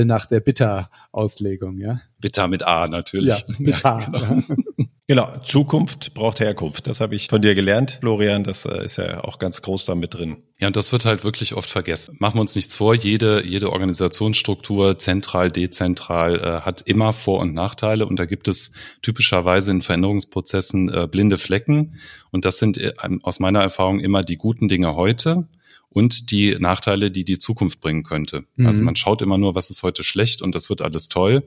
[0.04, 1.78] nach der Bitter-Auslegung.
[1.78, 3.28] Ja, Bitter mit A natürlich.
[3.28, 4.00] Ja, mit A.
[4.04, 4.18] genau.
[4.18, 4.86] Ja.
[5.14, 5.38] Genau.
[5.44, 6.86] Zukunft braucht Herkunft.
[6.86, 8.44] Das habe ich von dir gelernt, Florian.
[8.44, 10.38] Das äh, ist ja auch ganz groß da mit drin.
[10.58, 12.16] Ja, und das wird halt wirklich oft vergessen.
[12.18, 12.94] Machen wir uns nichts vor.
[12.94, 18.06] Jede, jede Organisationsstruktur, zentral, dezentral, äh, hat immer Vor- und Nachteile.
[18.06, 18.72] Und da gibt es
[19.02, 21.96] typischerweise in Veränderungsprozessen äh, blinde Flecken.
[22.30, 25.46] Und das sind äh, aus meiner Erfahrung immer die guten Dinge heute
[25.92, 28.44] und die Nachteile, die die Zukunft bringen könnte.
[28.56, 28.66] Mhm.
[28.66, 31.42] Also man schaut immer nur, was ist heute schlecht und das wird alles toll.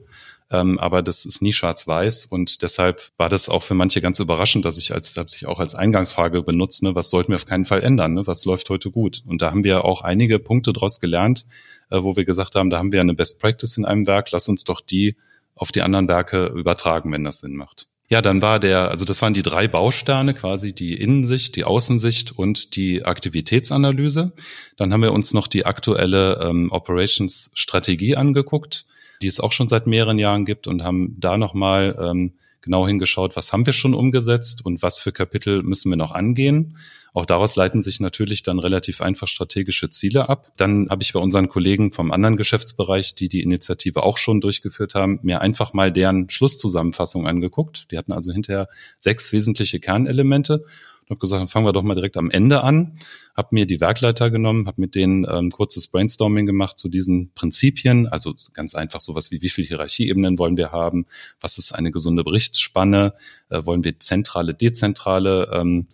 [0.50, 4.64] Ähm, aber das ist nie schwarz-weiß und deshalb war das auch für manche ganz überraschend,
[4.64, 7.64] dass ich als, habe ich auch als Eingangsfrage benutzt, ne, was sollten wir auf keinen
[7.64, 9.22] Fall ändern, ne, was läuft heute gut?
[9.26, 11.46] Und da haben wir auch einige Punkte daraus gelernt,
[11.90, 14.48] äh, wo wir gesagt haben, da haben wir eine Best Practice in einem Werk, lass
[14.48, 15.16] uns doch die
[15.56, 17.88] auf die anderen Werke übertragen, wenn das Sinn macht.
[18.08, 22.38] Ja, dann war der, also das waren die drei Bausterne, quasi die Innensicht, die Außensicht
[22.38, 24.32] und die Aktivitätsanalyse.
[24.76, 28.86] Dann haben wir uns noch die aktuelle ähm, Operations-Strategie angeguckt,
[29.22, 33.36] die es auch schon seit mehreren Jahren gibt und haben da nochmal ähm, genau hingeschaut,
[33.36, 36.76] was haben wir schon umgesetzt und was für Kapitel müssen wir noch angehen.
[37.14, 40.52] Auch daraus leiten sich natürlich dann relativ einfach strategische Ziele ab.
[40.58, 44.94] Dann habe ich bei unseren Kollegen vom anderen Geschäftsbereich, die die Initiative auch schon durchgeführt
[44.94, 47.90] haben, mir einfach mal deren Schlusszusammenfassung angeguckt.
[47.90, 50.66] Die hatten also hinterher sechs wesentliche Kernelemente
[51.06, 52.98] und habe gesagt, fangen wir doch mal direkt am Ende an.
[53.36, 58.08] Habe mir die Werkleiter genommen, habe mit denen ähm, kurzes Brainstorming gemacht zu diesen Prinzipien.
[58.08, 61.06] Also ganz einfach sowas wie, wie viele Hierarchieebenen wollen wir haben?
[61.40, 63.14] Was ist eine gesunde Berichtsspanne?
[63.50, 65.86] Äh, wollen wir zentrale, dezentrale ähm,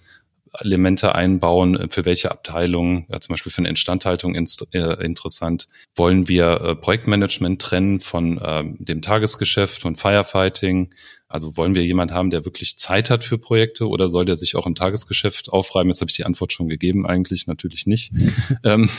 [0.59, 5.69] Elemente einbauen, äh, für welche Abteilungen, ja, zum Beispiel für eine Instandhaltung inst, äh, interessant.
[5.95, 10.95] Wollen wir äh, Projektmanagement trennen von äh, dem Tagesgeschäft, von Firefighting?
[11.33, 14.55] Also wollen wir jemand haben, der wirklich Zeit hat für Projekte oder soll der sich
[14.55, 15.89] auch im Tagesgeschäft aufreiben?
[15.89, 18.13] Jetzt habe ich die Antwort schon gegeben, eigentlich natürlich nicht.
[18.65, 18.91] ähm,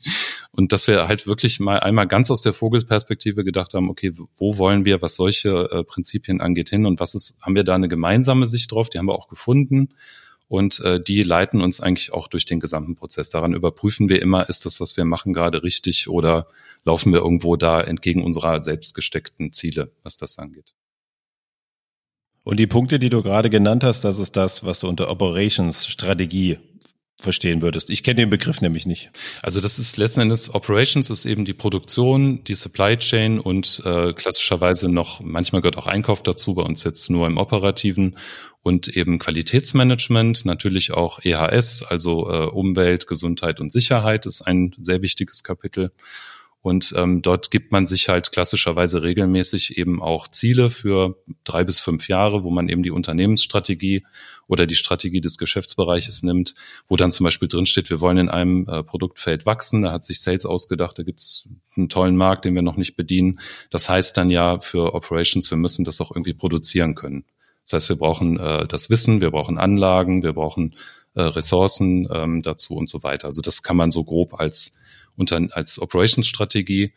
[0.50, 4.58] und dass wir halt wirklich mal einmal ganz aus der Vogelperspektive gedacht haben, okay, wo
[4.58, 7.88] wollen wir, was solche äh, Prinzipien angeht, hin und was ist, haben wir da eine
[7.88, 8.90] gemeinsame Sicht drauf?
[8.90, 9.90] Die haben wir auch gefunden
[10.48, 13.30] und äh, die leiten uns eigentlich auch durch den gesamten Prozess.
[13.30, 16.48] Daran überprüfen wir immer, ist das, was wir machen, gerade richtig oder
[16.84, 20.74] laufen wir irgendwo da entgegen unserer selbst gesteckten Ziele, was das angeht.
[22.46, 25.84] Und die Punkte, die du gerade genannt hast, das ist das, was du unter Operations
[25.84, 26.58] Strategie
[27.18, 27.90] verstehen würdest.
[27.90, 29.10] Ich kenne den Begriff nämlich nicht.
[29.42, 34.12] Also das ist letzten Endes Operations ist eben die Produktion, die Supply Chain und äh,
[34.12, 38.16] klassischerweise noch, manchmal gehört auch Einkauf dazu, bei uns jetzt nur im Operativen
[38.62, 45.02] und eben Qualitätsmanagement, natürlich auch EHS, also äh, Umwelt, Gesundheit und Sicherheit ist ein sehr
[45.02, 45.90] wichtiges Kapitel.
[46.66, 51.78] Und ähm, dort gibt man sich halt klassischerweise regelmäßig eben auch Ziele für drei bis
[51.78, 54.04] fünf Jahre, wo man eben die Unternehmensstrategie
[54.48, 56.56] oder die Strategie des Geschäftsbereiches nimmt,
[56.88, 59.82] wo dann zum Beispiel drinsteht, wir wollen in einem äh, Produktfeld wachsen.
[59.82, 63.38] Da hat sich Sales ausgedacht, da gibt's einen tollen Markt, den wir noch nicht bedienen.
[63.70, 67.26] Das heißt dann ja für Operations, wir müssen das auch irgendwie produzieren können.
[67.62, 70.74] Das heißt, wir brauchen äh, das Wissen, wir brauchen Anlagen, wir brauchen
[71.14, 73.28] äh, Ressourcen ähm, dazu und so weiter.
[73.28, 74.80] Also das kann man so grob als
[75.16, 76.92] unter, als Operations-Strategie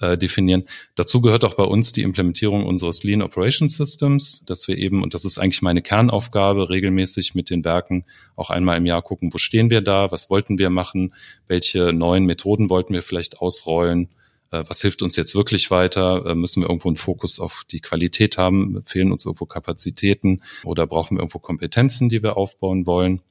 [0.00, 0.64] äh, definieren.
[0.96, 5.14] Dazu gehört auch bei uns die Implementierung unseres Lean Operation Systems, dass wir eben, und
[5.14, 9.38] das ist eigentlich meine Kernaufgabe, regelmäßig mit den Werken auch einmal im Jahr gucken, wo
[9.38, 11.14] stehen wir da, was wollten wir machen,
[11.46, 14.08] welche neuen Methoden wollten wir vielleicht ausrollen,
[14.50, 17.80] äh, was hilft uns jetzt wirklich weiter, äh, müssen wir irgendwo einen Fokus auf die
[17.80, 23.22] Qualität haben, fehlen uns irgendwo Kapazitäten oder brauchen wir irgendwo Kompetenzen, die wir aufbauen wollen,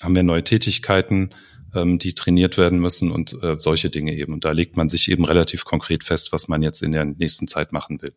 [0.00, 1.30] haben wir neue Tätigkeiten,
[1.74, 4.32] ähm, die trainiert werden müssen und äh, solche Dinge eben.
[4.32, 7.48] Und da legt man sich eben relativ konkret fest, was man jetzt in der nächsten
[7.48, 8.12] Zeit machen will.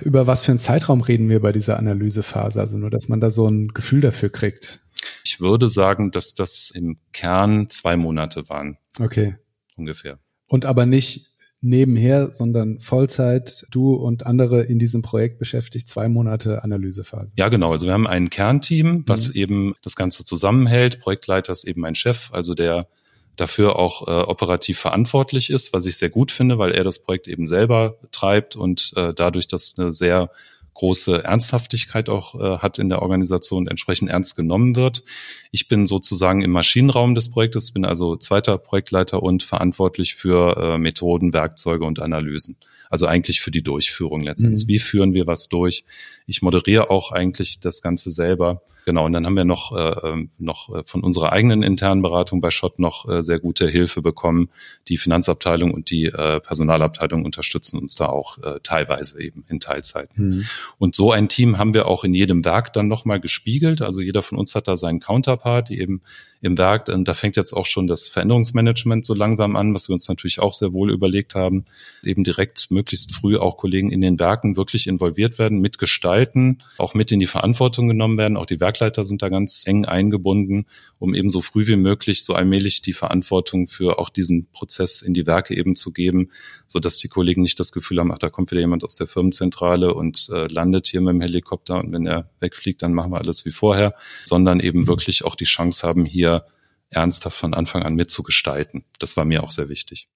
[0.00, 2.60] Über was für einen Zeitraum reden wir bei dieser Analysephase?
[2.60, 4.80] Also nur, dass man da so ein Gefühl dafür kriegt.
[5.24, 8.78] Ich würde sagen, dass das im Kern zwei Monate waren.
[8.98, 9.36] Okay.
[9.76, 10.18] Ungefähr.
[10.46, 11.31] Und aber nicht
[11.62, 17.34] nebenher, sondern Vollzeit, du und andere in diesem Projekt beschäftigt, zwei Monate Analysephase.
[17.38, 17.72] Ja, genau.
[17.72, 19.34] Also wir haben ein Kernteam, was mhm.
[19.34, 21.00] eben das Ganze zusammenhält.
[21.00, 22.88] Projektleiter ist eben mein Chef, also der
[23.36, 27.28] dafür auch äh, operativ verantwortlich ist, was ich sehr gut finde, weil er das Projekt
[27.28, 30.30] eben selber treibt und äh, dadurch das eine sehr
[30.74, 35.02] große Ernsthaftigkeit auch äh, hat in der Organisation, entsprechend ernst genommen wird.
[35.50, 40.78] Ich bin sozusagen im Maschinenraum des Projektes, bin also zweiter Projektleiter und verantwortlich für äh,
[40.78, 42.56] Methoden, Werkzeuge und Analysen.
[42.90, 44.64] Also eigentlich für die Durchführung letztendlich.
[44.64, 44.68] Mhm.
[44.68, 45.84] Wie führen wir was durch?
[46.32, 48.62] Ich moderiere auch eigentlich das Ganze selber.
[48.86, 52.40] Genau, und dann haben wir noch, äh, ähm, noch äh, von unserer eigenen internen Beratung
[52.40, 54.48] bei Schott noch äh, sehr gute Hilfe bekommen.
[54.88, 60.28] Die Finanzabteilung und die äh, Personalabteilung unterstützen uns da auch äh, teilweise eben in Teilzeiten.
[60.28, 60.46] Mhm.
[60.78, 63.82] Und so ein Team haben wir auch in jedem Werk dann nochmal gespiegelt.
[63.82, 66.00] Also jeder von uns hat da seinen Counterpart, die eben
[66.42, 66.88] im Werk.
[66.88, 70.40] Und da fängt jetzt auch schon das Veränderungsmanagement so langsam an, was wir uns natürlich
[70.40, 71.64] auch sehr wohl überlegt haben.
[72.04, 76.21] Eben direkt möglichst früh auch Kollegen in den Werken wirklich involviert werden, mitgestalten,
[76.78, 78.36] auch mit in die Verantwortung genommen werden.
[78.36, 80.66] Auch die Werkleiter sind da ganz eng eingebunden,
[80.98, 85.14] um eben so früh wie möglich so allmählich die Verantwortung für auch diesen Prozess in
[85.14, 86.30] die Werke eben zu geben,
[86.66, 89.06] so dass die Kollegen nicht das Gefühl haben, ach, da kommt wieder jemand aus der
[89.06, 93.18] Firmenzentrale und äh, landet hier mit dem Helikopter und wenn er wegfliegt, dann machen wir
[93.18, 96.44] alles wie vorher, sondern eben wirklich auch die Chance haben, hier
[96.90, 98.84] ernsthaft von Anfang an mitzugestalten.
[98.98, 100.08] Das war mir auch sehr wichtig.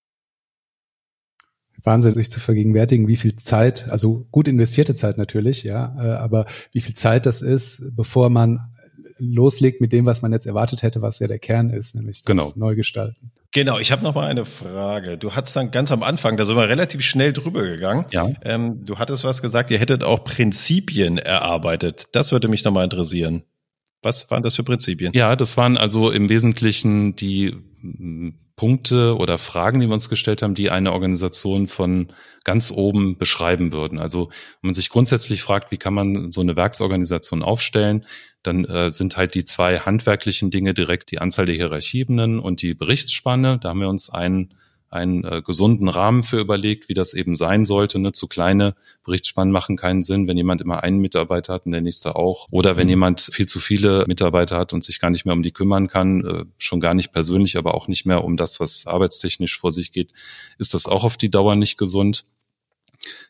[1.87, 6.47] Wahnsinn, sich zu vergegenwärtigen, wie viel Zeit, also gut investierte Zeit natürlich, ja, äh, aber
[6.73, 8.73] wie viel Zeit das ist, bevor man
[9.19, 12.27] loslegt mit dem, was man jetzt erwartet hätte, was ja der Kern ist, nämlich das
[12.27, 12.53] genau.
[12.57, 13.31] Neugestalten.
[13.53, 15.17] Genau, ich habe noch mal eine Frage.
[15.17, 18.05] Du hattest dann ganz am Anfang, da sind wir relativ schnell drüber gegangen.
[18.11, 18.29] Ja.
[18.43, 22.09] Ähm, du hattest was gesagt, ihr hättet auch Prinzipien erarbeitet.
[22.13, 23.45] Das würde mich noch mal interessieren.
[24.03, 25.13] Was waren das für Prinzipien?
[25.15, 27.55] Ja, das waren also im Wesentlichen die
[28.57, 32.09] Punkte oder Fragen, die wir uns gestellt haben, die eine Organisation von
[32.43, 33.99] ganz oben beschreiben würden.
[33.99, 38.07] Also wenn man sich grundsätzlich fragt, wie kann man so eine Werksorganisation aufstellen,
[38.43, 42.73] dann äh, sind halt die zwei handwerklichen Dinge direkt die Anzahl der Hierarchiebenen und die
[42.73, 43.59] Berichtsspanne.
[43.59, 44.55] Da haben wir uns einen
[44.91, 47.99] einen äh, gesunden Rahmen für überlegt, wie das eben sein sollte.
[47.99, 48.13] Ne?
[48.13, 52.17] Zu kleine Berichtsspannen machen keinen Sinn, wenn jemand immer einen Mitarbeiter hat und der nächste
[52.17, 52.47] auch.
[52.51, 55.53] Oder wenn jemand viel zu viele Mitarbeiter hat und sich gar nicht mehr um die
[55.53, 59.59] kümmern kann, äh, schon gar nicht persönlich, aber auch nicht mehr um das, was arbeitstechnisch
[59.59, 60.13] vor sich geht,
[60.59, 62.25] ist das auch auf die Dauer nicht gesund.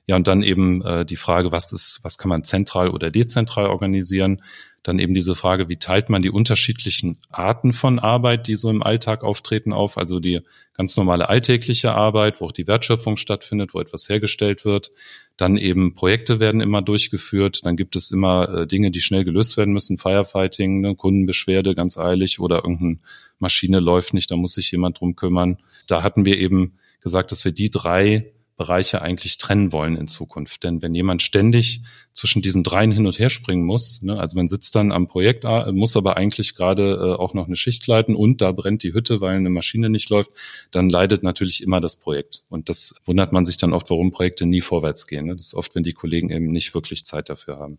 [0.06, 3.66] Ja, und dann eben äh, die Frage, was ist, was kann man zentral oder dezentral
[3.66, 4.42] organisieren?
[4.86, 8.84] Dann eben diese Frage, wie teilt man die unterschiedlichen Arten von Arbeit, die so im
[8.84, 9.98] Alltag auftreten, auf?
[9.98, 10.42] Also die
[10.74, 14.92] ganz normale alltägliche Arbeit, wo auch die Wertschöpfung stattfindet, wo etwas hergestellt wird.
[15.36, 17.66] Dann eben Projekte werden immer durchgeführt.
[17.66, 19.98] Dann gibt es immer äh, Dinge, die schnell gelöst werden müssen.
[19.98, 23.00] Firefighting, ne, Kundenbeschwerde ganz eilig oder irgendeine
[23.40, 25.58] Maschine läuft nicht, da muss sich jemand drum kümmern.
[25.88, 30.64] Da hatten wir eben gesagt, dass wir die drei Bereiche eigentlich trennen wollen in Zukunft.
[30.64, 31.82] Denn wenn jemand ständig
[32.14, 35.44] zwischen diesen dreien hin und her springen muss, ne, also man sitzt dann am Projekt,
[35.44, 38.94] äh, muss aber eigentlich gerade äh, auch noch eine Schicht leiten und da brennt die
[38.94, 40.30] Hütte, weil eine Maschine nicht läuft,
[40.70, 42.44] dann leidet natürlich immer das Projekt.
[42.48, 45.26] Und das wundert man sich dann oft, warum Projekte nie vorwärts gehen.
[45.26, 45.36] Ne?
[45.36, 47.78] Das ist oft, wenn die Kollegen eben nicht wirklich Zeit dafür haben.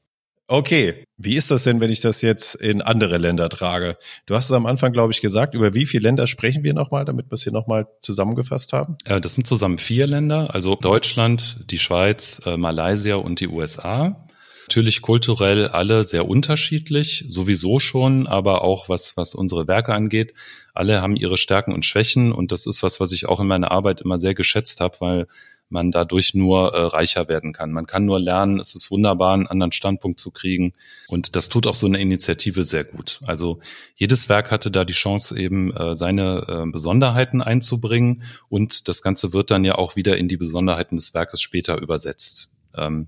[0.50, 3.98] Okay, wie ist das denn, wenn ich das jetzt in andere Länder trage?
[4.28, 5.54] Du hast es am Anfang, glaube ich, gesagt.
[5.54, 8.96] Über wie viele Länder sprechen wir nochmal, damit wir es hier nochmal zusammengefasst haben?
[9.04, 14.26] Äh, das sind zusammen vier Länder, also Deutschland, die Schweiz, äh, Malaysia und die USA.
[14.70, 20.34] Natürlich kulturell alle sehr unterschiedlich, sowieso schon, aber auch was, was unsere Werke angeht.
[20.74, 23.72] Alle haben ihre Stärken und Schwächen und das ist was, was ich auch in meiner
[23.72, 25.28] Arbeit immer sehr geschätzt habe, weil
[25.70, 27.72] man dadurch nur äh, reicher werden kann.
[27.72, 30.74] Man kann nur lernen, es ist wunderbar, einen anderen Standpunkt zu kriegen.
[31.08, 33.20] Und das tut auch so eine Initiative sehr gut.
[33.26, 33.60] Also
[33.96, 38.24] jedes Werk hatte da die Chance, eben äh, seine äh, Besonderheiten einzubringen.
[38.50, 42.52] Und das Ganze wird dann ja auch wieder in die Besonderheiten des Werkes später übersetzt.
[42.76, 43.08] Ähm,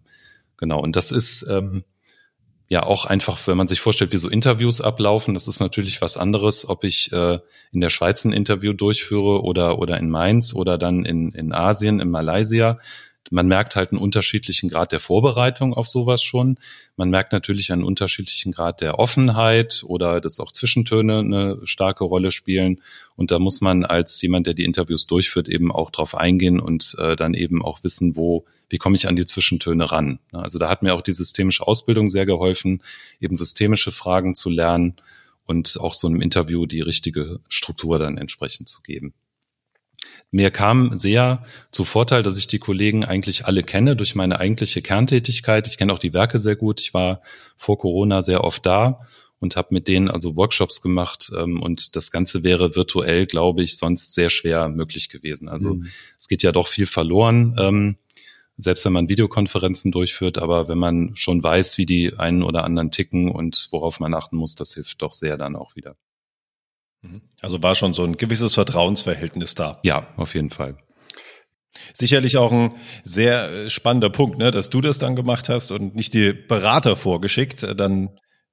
[0.57, 0.81] genau.
[0.81, 1.83] Und das ist ähm,
[2.69, 6.17] ja auch einfach, wenn man sich vorstellt, wie so Interviews ablaufen, das ist natürlich was
[6.17, 7.39] anderes, ob ich äh,
[7.71, 11.99] in der Schweiz ein Interview durchführe oder, oder in Mainz oder dann in, in Asien,
[11.99, 12.79] in Malaysia.
[13.29, 16.57] Man merkt halt einen unterschiedlichen Grad der Vorbereitung auf sowas schon.
[16.95, 22.31] Man merkt natürlich einen unterschiedlichen Grad der Offenheit oder dass auch Zwischentöne eine starke Rolle
[22.31, 22.81] spielen.
[23.15, 26.95] Und da muss man als jemand, der die Interviews durchführt, eben auch drauf eingehen und
[26.97, 30.19] äh, dann eben auch wissen, wo wie komme ich an die Zwischentöne ran.
[30.31, 32.83] Also da hat mir auch die systemische Ausbildung sehr geholfen,
[33.19, 34.97] eben systemische Fragen zu lernen
[35.45, 39.13] und auch so einem Interview die richtige Struktur dann entsprechend zu geben.
[40.31, 44.81] Mir kam sehr zu Vorteil, dass ich die Kollegen eigentlich alle kenne durch meine eigentliche
[44.81, 45.67] Kerntätigkeit.
[45.67, 46.81] Ich kenne auch die Werke sehr gut.
[46.81, 47.21] Ich war
[47.57, 49.01] vor Corona sehr oft da
[49.39, 53.77] und habe mit denen also Workshops gemacht ähm, und das Ganze wäre virtuell, glaube ich,
[53.77, 55.49] sonst sehr schwer möglich gewesen.
[55.49, 55.87] Also mhm.
[56.17, 57.55] es geht ja doch viel verloren.
[57.57, 57.97] Ähm,
[58.57, 62.91] selbst wenn man Videokonferenzen durchführt, aber wenn man schon weiß, wie die einen oder anderen
[62.91, 65.95] ticken und worauf man achten muss, das hilft doch sehr dann auch wieder.
[67.01, 67.21] Mhm.
[67.41, 69.79] Also war schon so ein gewisses Vertrauensverhältnis da.
[69.83, 70.77] Ja, auf jeden Fall.
[71.93, 72.71] Sicherlich auch ein
[73.03, 76.95] sehr äh, spannender Punkt, ne, dass du das dann gemacht hast und nicht die Berater
[76.95, 77.63] vorgeschickt.
[77.77, 78.09] Dann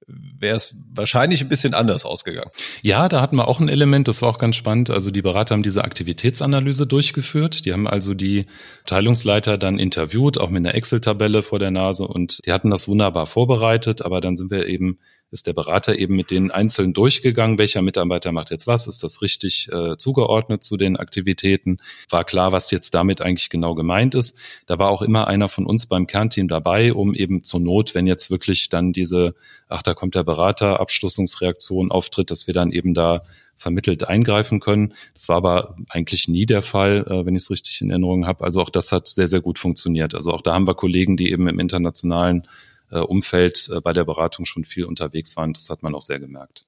[0.06, 2.50] wäre es wahrscheinlich ein bisschen anders ausgegangen.
[2.84, 4.90] Ja, da hatten wir auch ein Element, das war auch ganz spannend.
[4.90, 7.64] Also die Berater haben diese Aktivitätsanalyse durchgeführt.
[7.64, 8.46] Die haben also die
[8.86, 13.26] Teilungsleiter dann interviewt, auch mit einer Excel-Tabelle vor der Nase und die hatten das wunderbar
[13.26, 14.98] vorbereitet, aber dann sind wir eben
[15.30, 19.22] ist der Berater eben mit den Einzelnen durchgegangen, welcher Mitarbeiter macht jetzt was, ist das
[19.22, 24.38] richtig äh, zugeordnet zu den Aktivitäten, war klar, was jetzt damit eigentlich genau gemeint ist.
[24.66, 28.06] Da war auch immer einer von uns beim Kernteam dabei, um eben zur Not, wenn
[28.06, 29.34] jetzt wirklich dann diese,
[29.68, 33.22] ach, da kommt der Berater, Abschlussungsreaktion auftritt, dass wir dann eben da
[33.56, 34.92] vermittelt eingreifen können.
[35.14, 38.44] Das war aber eigentlich nie der Fall, äh, wenn ich es richtig in Erinnerung habe.
[38.44, 40.14] Also auch das hat sehr, sehr gut funktioniert.
[40.14, 42.46] Also auch da haben wir Kollegen, die eben im internationalen
[42.90, 45.52] äh, Umfeld äh, bei der Beratung schon viel unterwegs waren.
[45.52, 46.66] Das hat man auch sehr gemerkt.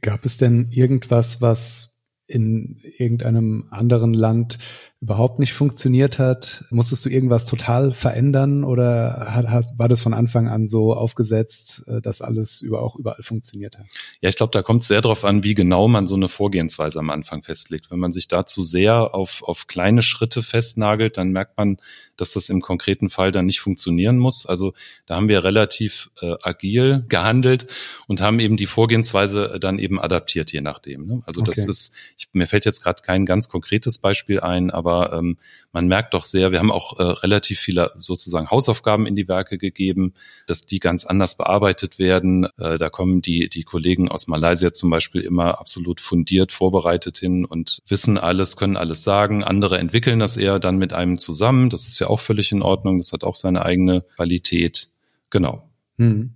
[0.00, 1.90] Gab es denn irgendwas, was
[2.30, 4.58] in irgendeinem anderen Land
[5.00, 6.64] überhaupt nicht funktioniert hat?
[6.70, 11.82] Musstest du irgendwas total verändern oder hat, hat, war das von Anfang an so aufgesetzt,
[11.88, 13.86] äh, dass alles über, auch überall funktioniert hat?
[14.20, 17.00] Ja, ich glaube, da kommt es sehr darauf an, wie genau man so eine Vorgehensweise
[17.00, 17.90] am Anfang festlegt.
[17.90, 21.78] Wenn man sich dazu sehr auf, auf kleine Schritte festnagelt, dann merkt man,
[22.20, 24.46] dass das im konkreten Fall dann nicht funktionieren muss.
[24.46, 24.74] Also
[25.06, 27.66] da haben wir relativ äh, agil gehandelt
[28.06, 31.06] und haben eben die Vorgehensweise dann eben adaptiert, je nachdem.
[31.06, 31.22] Ne?
[31.26, 31.52] Also okay.
[31.54, 35.38] das ist, Ich, mir fällt jetzt gerade kein ganz konkretes Beispiel ein, aber ähm,
[35.72, 39.56] man merkt doch sehr, wir haben auch äh, relativ viele sozusagen Hausaufgaben in die Werke
[39.56, 40.14] gegeben,
[40.46, 42.48] dass die ganz anders bearbeitet werden.
[42.58, 47.44] Äh, da kommen die, die Kollegen aus Malaysia zum Beispiel immer absolut fundiert vorbereitet hin
[47.44, 49.44] und wissen alles, können alles sagen.
[49.44, 51.70] Andere entwickeln das eher dann mit einem zusammen.
[51.70, 52.98] Das ist ja auch völlig in Ordnung.
[52.98, 54.88] Das hat auch seine eigene Qualität.
[55.30, 55.62] Genau.
[55.98, 56.34] Hm.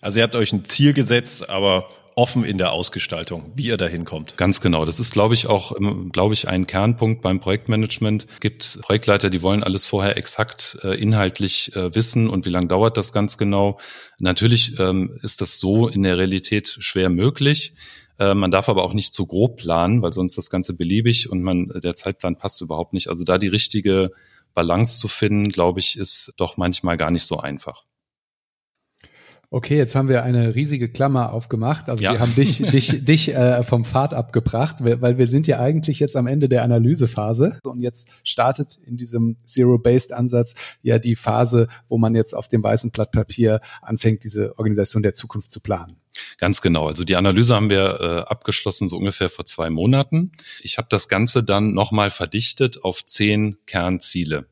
[0.00, 4.06] Also ihr habt euch ein Ziel gesetzt, aber offen in der Ausgestaltung, wie ihr dahin
[4.06, 4.38] kommt.
[4.38, 4.86] Ganz genau.
[4.86, 5.76] Das ist, glaube ich, auch,
[6.12, 8.26] glaube ich, ein Kernpunkt beim Projektmanagement.
[8.34, 12.68] Es gibt Projektleiter, die wollen alles vorher exakt äh, inhaltlich äh, wissen und wie lange
[12.68, 13.78] dauert das ganz genau.
[14.18, 17.74] Natürlich ähm, ist das so in der Realität schwer möglich.
[18.18, 21.42] Äh, man darf aber auch nicht zu grob planen, weil sonst das Ganze beliebig und
[21.42, 23.08] man, der Zeitplan passt überhaupt nicht.
[23.08, 24.12] Also da die richtige
[24.56, 27.84] Balance zu finden, glaube ich, ist doch manchmal gar nicht so einfach.
[29.48, 31.88] Okay, jetzt haben wir eine riesige Klammer aufgemacht.
[31.88, 32.12] Also ja.
[32.12, 36.16] wir haben dich, dich, dich äh, vom Pfad abgebracht, weil wir sind ja eigentlich jetzt
[36.16, 42.14] am Ende der Analysephase und jetzt startet in diesem Zero-Based-Ansatz ja die Phase, wo man
[42.16, 45.96] jetzt auf dem weißen Blatt Papier anfängt, diese Organisation der Zukunft zu planen.
[46.38, 46.86] Ganz genau.
[46.86, 50.32] Also die Analyse haben wir äh, abgeschlossen so ungefähr vor zwei Monaten.
[50.60, 54.46] Ich habe das Ganze dann nochmal verdichtet auf zehn Kernziele.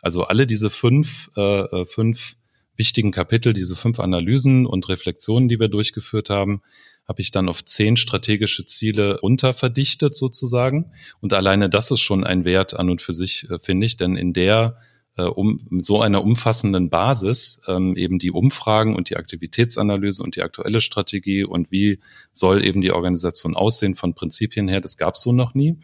[0.00, 2.36] Also alle diese fünf, äh, äh fünf
[2.76, 6.62] wichtigen Kapitel, diese fünf Analysen und Reflexionen, die wir durchgeführt haben,
[7.08, 10.92] habe ich dann auf zehn strategische Ziele unterverdichtet sozusagen.
[11.20, 14.16] Und alleine das ist schon ein Wert an und für sich, äh, finde ich, denn
[14.16, 14.78] in der
[15.18, 20.36] äh, um mit so einer umfassenden Basis ähm, eben die Umfragen und die Aktivitätsanalyse und
[20.36, 22.00] die aktuelle Strategie und wie
[22.32, 25.76] soll eben die Organisation aussehen von Prinzipien her, das gab es so noch nie.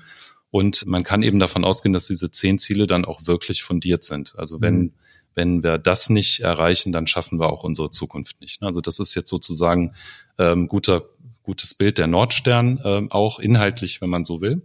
[0.51, 4.35] Und man kann eben davon ausgehen, dass diese zehn Ziele dann auch wirklich fundiert sind.
[4.39, 4.93] Also wenn mhm
[5.35, 8.62] wenn wir das nicht erreichen, dann schaffen wir auch unsere Zukunft nicht.
[8.62, 9.95] Also das ist jetzt sozusagen
[10.39, 11.05] ähm, guter,
[11.43, 14.62] gutes Bild der Nordstern, ähm, auch inhaltlich, wenn man so will.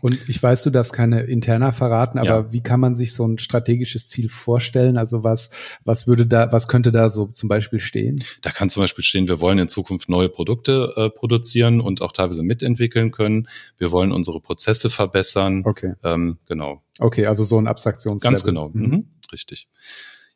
[0.00, 2.52] Und ich weiß, du darfst keine interner verraten, aber ja.
[2.52, 4.96] wie kann man sich so ein strategisches Ziel vorstellen?
[4.96, 5.50] Also was,
[5.84, 8.24] was würde da, was könnte da so zum Beispiel stehen?
[8.42, 12.12] Da kann zum Beispiel stehen, wir wollen in Zukunft neue Produkte äh, produzieren und auch
[12.12, 13.48] teilweise mitentwickeln können.
[13.76, 15.62] Wir wollen unsere Prozesse verbessern.
[15.64, 15.94] Okay.
[16.02, 16.82] Ähm, genau.
[16.98, 18.34] Okay, also so ein Abstraktionslevel.
[18.34, 18.70] Ganz genau.
[18.70, 18.82] Mhm.
[18.82, 19.68] Mhm richtig.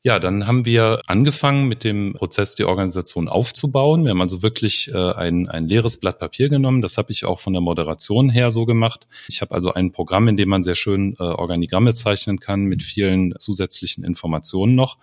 [0.04, 4.02] Ja, dann haben wir angefangen mit dem Prozess, die Organisation aufzubauen.
[4.02, 6.82] Wir haben also wirklich äh, ein, ein leeres Blatt Papier genommen.
[6.82, 9.06] Das habe ich auch von der Moderation her so gemacht.
[9.28, 12.82] Ich habe also ein Programm, in dem man sehr schön äh, Organigramme zeichnen kann mit
[12.82, 14.98] vielen zusätzlichen Informationen noch.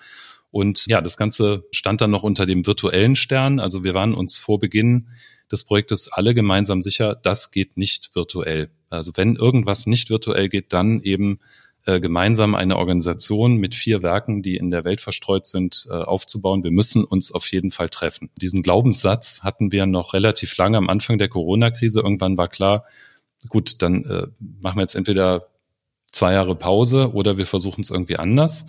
[0.51, 3.61] Und ja, das Ganze stand dann noch unter dem virtuellen Stern.
[3.61, 5.07] Also wir waren uns vor Beginn
[5.49, 8.69] des Projektes alle gemeinsam sicher, das geht nicht virtuell.
[8.89, 11.39] Also wenn irgendwas nicht virtuell geht, dann eben
[11.89, 16.63] äh, gemeinsam eine Organisation mit vier Werken, die in der Welt verstreut sind, äh, aufzubauen.
[16.63, 18.29] Wir müssen uns auf jeden Fall treffen.
[18.39, 22.01] Diesen Glaubenssatz hatten wir noch relativ lange am Anfang der Corona-Krise.
[22.01, 22.85] Irgendwann war klar,
[23.47, 24.27] gut, dann äh,
[24.61, 25.47] machen wir jetzt entweder
[26.11, 28.67] zwei Jahre Pause oder wir versuchen es irgendwie anders.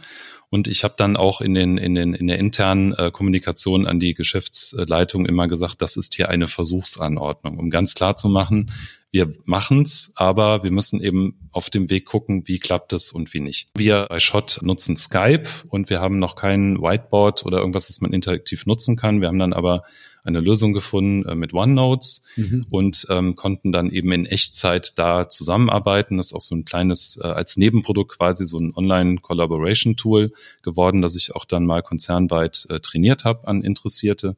[0.49, 4.01] Und ich habe dann auch in, den, in, den, in der internen äh, Kommunikation an
[4.01, 8.71] die Geschäftsleitung immer gesagt, das ist hier eine Versuchsanordnung, um ganz klar zu machen,
[9.13, 13.41] wir machen's, aber wir müssen eben auf dem Weg gucken, wie klappt es und wie
[13.41, 13.69] nicht.
[13.77, 18.13] Wir bei Shot nutzen Skype und wir haben noch kein Whiteboard oder irgendwas, was man
[18.13, 19.21] interaktiv nutzen kann.
[19.21, 19.83] Wir haben dann aber
[20.25, 22.67] eine Lösung gefunden äh, mit OneNotes mhm.
[22.71, 26.17] und ähm, konnten dann eben in Echtzeit da zusammenarbeiten.
[26.17, 30.33] Das ist auch so ein kleines, äh, als Nebenprodukt quasi so ein Online-Collaboration-Tool
[30.63, 34.37] geworden, das ich auch dann mal konzernweit äh, trainiert habe an Interessierte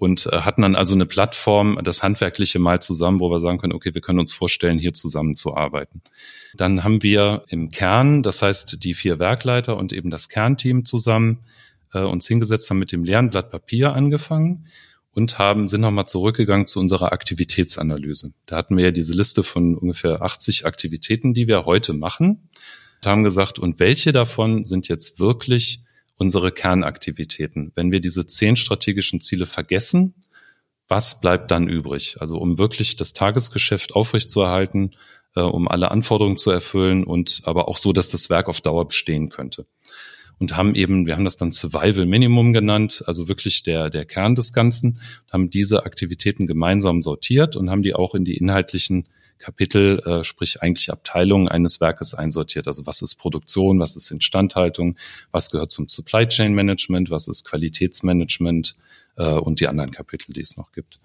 [0.00, 3.74] und äh, hatten dann also eine Plattform, das Handwerkliche mal zusammen, wo wir sagen können,
[3.74, 6.00] okay, wir können uns vorstellen, hier zusammenzuarbeiten.
[6.54, 11.40] Dann haben wir im Kern, das heißt die vier Werkleiter und eben das Kernteam zusammen
[11.92, 14.68] äh, uns hingesetzt, haben mit dem leeren Blatt Papier angefangen
[15.12, 18.32] und haben, sind nochmal zurückgegangen zu unserer Aktivitätsanalyse.
[18.46, 22.48] Da hatten wir ja diese Liste von ungefähr 80 Aktivitäten, die wir heute machen.
[23.02, 25.82] Und haben gesagt, und welche davon sind jetzt wirklich
[26.20, 27.72] unsere Kernaktivitäten.
[27.74, 30.14] Wenn wir diese zehn strategischen Ziele vergessen,
[30.86, 32.16] was bleibt dann übrig?
[32.20, 34.90] Also um wirklich das Tagesgeschäft aufrechtzuerhalten,
[35.34, 38.86] äh, um alle Anforderungen zu erfüllen und aber auch so, dass das Werk auf Dauer
[38.86, 39.64] bestehen könnte.
[40.38, 44.34] Und haben eben, wir haben das dann Survival Minimum genannt, also wirklich der, der Kern
[44.34, 45.00] des Ganzen,
[45.32, 49.08] haben diese Aktivitäten gemeinsam sortiert und haben die auch in die inhaltlichen
[49.40, 52.68] Kapitel, äh, sprich eigentlich Abteilungen eines Werkes einsortiert.
[52.68, 54.96] Also was ist Produktion, was ist Instandhaltung,
[55.32, 58.76] was gehört zum Supply Chain Management, was ist Qualitätsmanagement
[59.16, 61.00] äh, und die anderen Kapitel, die es noch gibt.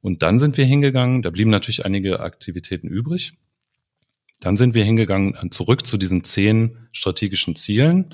[0.00, 3.32] Und dann sind wir hingegangen, da blieben natürlich einige Aktivitäten übrig.
[4.40, 8.10] Dann sind wir hingegangen zurück zu diesen zehn strategischen Zielen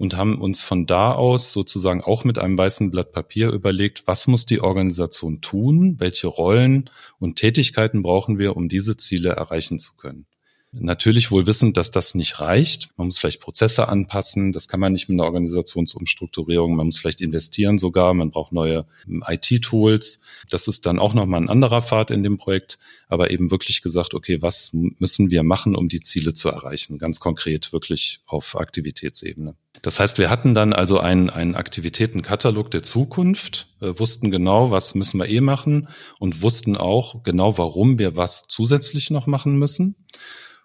[0.00, 4.26] und haben uns von da aus sozusagen auch mit einem weißen Blatt Papier überlegt, was
[4.26, 6.88] muss die Organisation tun, welche Rollen
[7.18, 10.24] und Tätigkeiten brauchen wir, um diese Ziele erreichen zu können.
[10.72, 12.88] Natürlich wohl wissend, dass das nicht reicht.
[12.96, 14.52] Man muss vielleicht Prozesse anpassen.
[14.52, 16.76] Das kann man nicht mit einer Organisationsumstrukturierung.
[16.76, 18.14] Man muss vielleicht investieren sogar.
[18.14, 20.22] Man braucht neue ähm, IT-Tools.
[20.48, 22.78] Das ist dann auch nochmal ein anderer Pfad in dem Projekt.
[23.08, 26.98] Aber eben wirklich gesagt, okay, was müssen wir machen, um die Ziele zu erreichen?
[26.98, 29.54] Ganz konkret, wirklich auf Aktivitätsebene.
[29.82, 34.94] Das heißt, wir hatten dann also einen, einen Aktivitätenkatalog der Zukunft, äh, wussten genau, was
[34.94, 35.88] müssen wir eh machen
[36.18, 39.94] und wussten auch genau, warum wir was zusätzlich noch machen müssen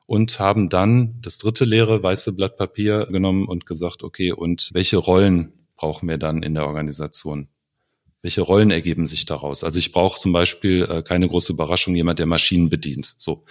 [0.05, 4.97] und haben dann das dritte leere weiße Blatt Papier genommen und gesagt, okay, und welche
[4.97, 7.49] Rollen brauchen wir dann in der Organisation?
[8.25, 9.63] Welche Rollen ergeben sich daraus?
[9.63, 13.13] Also ich brauche zum Beispiel äh, keine große Überraschung, jemand, der Maschinen bedient.
[13.19, 13.43] So,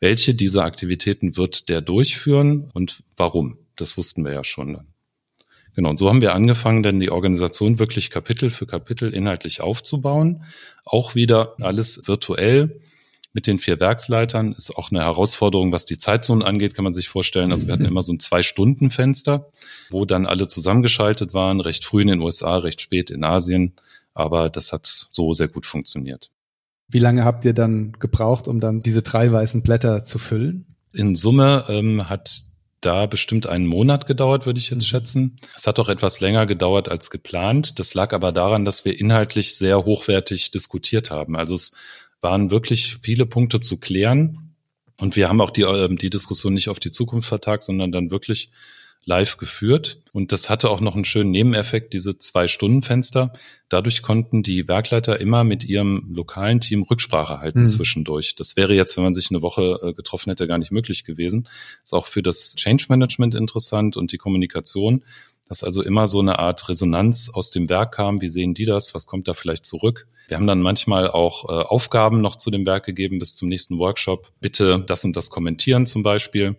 [0.00, 3.56] welche dieser Aktivitäten wird der durchführen und warum?
[3.76, 4.88] Das wussten wir ja schon dann.
[5.74, 10.44] Genau, und so haben wir angefangen, dann die Organisation wirklich Kapitel für Kapitel inhaltlich aufzubauen.
[10.84, 12.82] Auch wieder alles virtuell
[13.32, 14.52] mit den vier Werksleitern.
[14.52, 17.50] Ist auch eine Herausforderung, was die Zeitzonen angeht, kann man sich vorstellen.
[17.50, 19.50] Also wir hatten immer so ein Zwei-Stunden-Fenster,
[19.88, 23.72] wo dann alle zusammengeschaltet waren, recht früh in den USA, recht spät in Asien.
[24.18, 26.30] Aber das hat so sehr gut funktioniert.
[26.88, 30.76] Wie lange habt ihr dann gebraucht, um dann diese drei weißen Blätter zu füllen?
[30.94, 32.42] In Summe ähm, hat
[32.80, 34.86] da bestimmt einen Monat gedauert, würde ich jetzt mhm.
[34.86, 35.40] schätzen.
[35.54, 37.78] Es hat auch etwas länger gedauert als geplant.
[37.78, 41.36] Das lag aber daran, dass wir inhaltlich sehr hochwertig diskutiert haben.
[41.36, 41.72] Also es
[42.20, 44.54] waren wirklich viele Punkte zu klären.
[45.00, 48.10] Und wir haben auch die, äh, die Diskussion nicht auf die Zukunft vertagt, sondern dann
[48.10, 48.50] wirklich
[49.08, 50.02] live geführt.
[50.12, 53.32] Und das hatte auch noch einen schönen Nebeneffekt, diese Zwei-Stunden-Fenster.
[53.70, 57.66] Dadurch konnten die Werkleiter immer mit ihrem lokalen Team Rücksprache halten mhm.
[57.66, 58.36] zwischendurch.
[58.36, 61.48] Das wäre jetzt, wenn man sich eine Woche äh, getroffen hätte, gar nicht möglich gewesen.
[61.82, 65.02] Ist auch für das Change Management interessant und die Kommunikation,
[65.48, 68.20] dass also immer so eine Art Resonanz aus dem Werk kam.
[68.20, 68.94] Wie sehen die das?
[68.94, 70.06] Was kommt da vielleicht zurück?
[70.28, 73.78] Wir haben dann manchmal auch äh, Aufgaben noch zu dem Werk gegeben bis zum nächsten
[73.78, 74.30] Workshop.
[74.42, 76.56] Bitte das und das kommentieren zum Beispiel.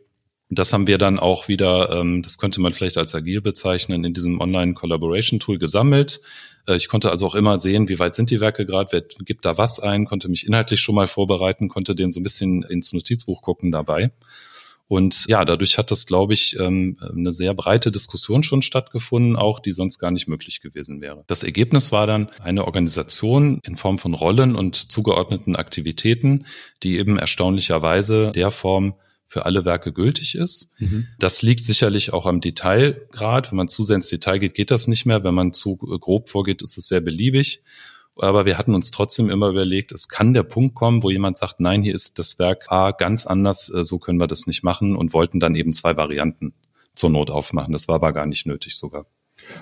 [0.49, 4.15] Das haben wir dann auch wieder, ähm, das könnte man vielleicht als agil bezeichnen, in
[4.15, 6.21] diesem Online-Collaboration-Tool gesammelt.
[6.67, 9.45] Äh, ich konnte also auch immer sehen, wie weit sind die Werke gerade, wer gibt
[9.45, 12.93] da was ein, konnte mich inhaltlich schon mal vorbereiten, konnte den so ein bisschen ins
[12.93, 14.11] Notizbuch gucken dabei.
[14.87, 19.59] Und ja, dadurch hat das, glaube ich, ähm, eine sehr breite Diskussion schon stattgefunden, auch
[19.59, 21.23] die sonst gar nicht möglich gewesen wäre.
[21.27, 26.47] Das Ergebnis war dann eine Organisation in Form von Rollen und zugeordneten Aktivitäten,
[26.81, 28.95] die eben erstaunlicherweise der Form
[29.29, 30.71] für alle Werke gültig ist.
[30.79, 31.07] Mhm.
[31.19, 33.51] Das liegt sicherlich auch am Detailgrad.
[33.51, 35.23] Wenn man zu sehr ins Detail geht, geht das nicht mehr.
[35.23, 37.61] Wenn man zu grob vorgeht, ist es sehr beliebig.
[38.15, 41.59] Aber wir hatten uns trotzdem immer überlegt, es kann der Punkt kommen, wo jemand sagt,
[41.59, 44.95] nein, hier ist das Werk A ganz anders, äh, so können wir das nicht machen
[44.95, 46.53] und wollten dann eben zwei Varianten
[46.95, 47.71] zur Not aufmachen.
[47.71, 49.05] Das war aber gar nicht nötig sogar.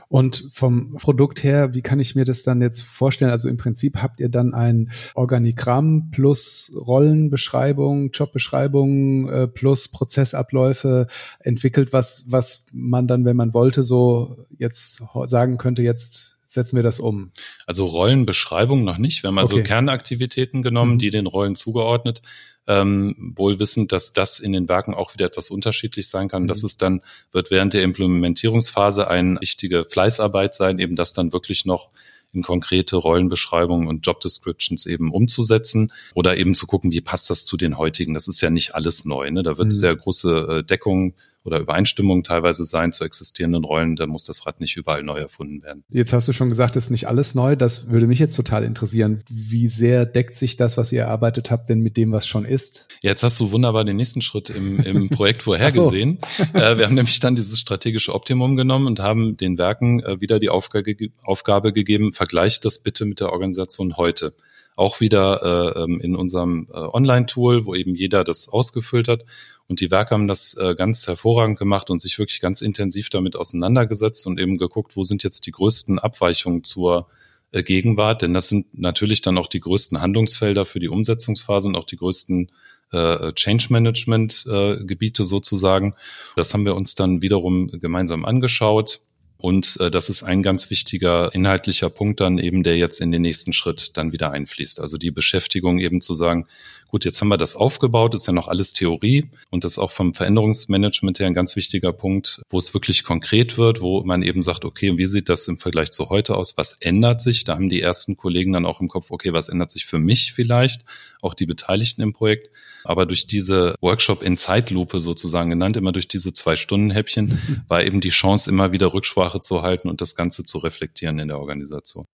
[0.07, 3.31] Und vom Produkt her, wie kann ich mir das dann jetzt vorstellen?
[3.31, 11.07] Also im Prinzip habt ihr dann ein Organigramm plus Rollenbeschreibung, Jobbeschreibung äh, plus Prozessabläufe
[11.39, 16.83] entwickelt, was, was man dann, wenn man wollte, so jetzt sagen könnte, jetzt setzen wir
[16.83, 17.31] das um?
[17.65, 19.23] Also Rollenbeschreibung noch nicht.
[19.23, 19.65] Wir haben also okay.
[19.65, 20.99] Kernaktivitäten genommen, mhm.
[20.99, 22.21] die den Rollen zugeordnet,
[22.67, 26.43] ähm, wohl wissend, dass das in den Werken auch wieder etwas unterschiedlich sein kann.
[26.43, 26.47] Mhm.
[26.47, 31.65] Das ist dann, wird während der Implementierungsphase eine wichtige Fleißarbeit sein, eben das dann wirklich
[31.65, 31.89] noch
[32.33, 37.45] in konkrete Rollenbeschreibungen und Job Descriptions eben umzusetzen oder eben zu gucken, wie passt das
[37.45, 38.13] zu den heutigen.
[38.13, 39.31] Das ist ja nicht alles neu.
[39.31, 39.43] Ne?
[39.43, 39.71] Da wird mhm.
[39.71, 41.13] sehr große äh, Deckung
[41.47, 45.63] oder Übereinstimmung teilweise sein zu existierenden Rollen, da muss das Rad nicht überall neu erfunden
[45.63, 45.83] werden.
[45.89, 47.55] Jetzt hast du schon gesagt, es ist nicht alles neu.
[47.55, 49.23] Das würde mich jetzt total interessieren.
[49.29, 52.85] Wie sehr deckt sich das, was ihr erarbeitet habt, denn mit dem, was schon ist?
[53.01, 56.19] Jetzt hast du wunderbar den nächsten Schritt im, im Projekt vorhergesehen.
[56.37, 56.59] so.
[56.59, 60.39] äh, wir haben nämlich dann dieses strategische Optimum genommen und haben den Werken äh, wieder
[60.39, 64.33] die Aufgabe, Aufgabe gegeben, vergleicht das bitte mit der Organisation heute
[64.77, 65.41] auch wieder
[65.75, 69.25] äh, ähm, in unserem äh, Online-Tool, wo eben jeder das ausgefüllt hat.
[69.67, 73.35] Und die Werke haben das äh, ganz hervorragend gemacht und sich wirklich ganz intensiv damit
[73.35, 77.07] auseinandergesetzt und eben geguckt, wo sind jetzt die größten Abweichungen zur
[77.51, 78.21] äh, Gegenwart.
[78.21, 81.97] Denn das sind natürlich dann auch die größten Handlungsfelder für die Umsetzungsphase und auch die
[81.97, 82.51] größten
[82.91, 85.95] äh, Change Management äh, Gebiete sozusagen.
[86.37, 89.01] Das haben wir uns dann wiederum gemeinsam angeschaut
[89.37, 93.21] und äh, das ist ein ganz wichtiger inhaltlicher Punkt dann eben, der jetzt in den
[93.21, 94.79] nächsten Schritt dann wieder einfließt.
[94.79, 96.47] Also die Beschäftigung eben zu sagen,
[96.87, 99.91] gut, jetzt haben wir das aufgebaut, ist ja noch alles Theorie und das ist auch
[99.91, 104.41] vom Veränderungsmanagement her ein ganz wichtiger Punkt, wo es wirklich konkret wird, wo man eben
[104.41, 106.57] sagt, okay, wie sieht das im Vergleich zu heute aus?
[106.57, 107.43] Was ändert sich?
[107.43, 110.33] Da haben die ersten Kollegen dann auch im Kopf, okay, was ändert sich für mich
[110.33, 110.83] vielleicht?
[111.21, 112.49] Auch die Beteiligten im Projekt.
[112.87, 117.83] Aber durch diese Workshop in Zeitlupe sozusagen genannt, immer durch diese zwei Stunden Häppchen, war
[117.83, 121.39] eben die Chance, immer wieder Rücksprache zu halten und das Ganze zu reflektieren in der
[121.39, 122.05] Organisation.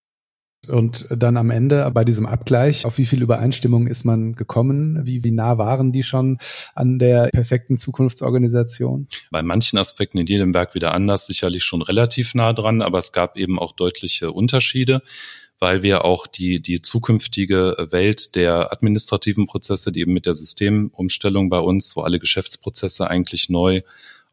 [0.69, 5.05] Und dann am Ende bei diesem Abgleich, auf wie viel Übereinstimmung ist man gekommen?
[5.05, 6.37] Wie, wie nah waren die schon
[6.73, 9.07] an der perfekten Zukunftsorganisation?
[9.29, 13.11] Bei manchen Aspekten in jedem Werk wieder anders, sicherlich schon relativ nah dran, aber es
[13.11, 15.01] gab eben auch deutliche Unterschiede
[15.63, 21.49] weil wir auch die, die zukünftige Welt der administrativen Prozesse, die eben mit der Systemumstellung
[21.49, 23.81] bei uns, wo alle Geschäftsprozesse eigentlich neu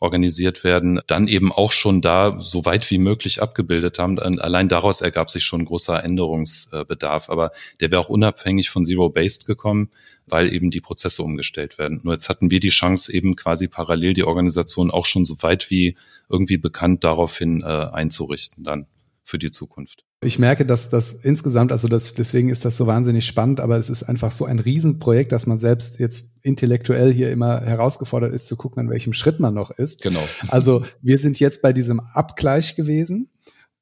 [0.00, 4.18] organisiert werden, dann eben auch schon da so weit wie möglich abgebildet haben.
[4.18, 7.30] Allein daraus ergab sich schon ein großer Änderungsbedarf.
[7.30, 9.90] Aber der wäre auch unabhängig von Zero-Based gekommen,
[10.26, 12.00] weil eben die Prozesse umgestellt werden.
[12.02, 15.70] Nur jetzt hatten wir die Chance, eben quasi parallel die Organisation auch schon so weit
[15.70, 15.94] wie
[16.28, 18.88] irgendwie bekannt daraufhin äh, einzurichten dann
[19.22, 20.02] für die Zukunft.
[20.22, 23.88] Ich merke, dass das insgesamt, also das, deswegen ist das so wahnsinnig spannend, aber es
[23.88, 28.56] ist einfach so ein Riesenprojekt, dass man selbst jetzt intellektuell hier immer herausgefordert ist, zu
[28.56, 30.02] gucken, an welchem Schritt man noch ist.
[30.02, 30.22] Genau.
[30.48, 33.30] Also wir sind jetzt bei diesem Abgleich gewesen.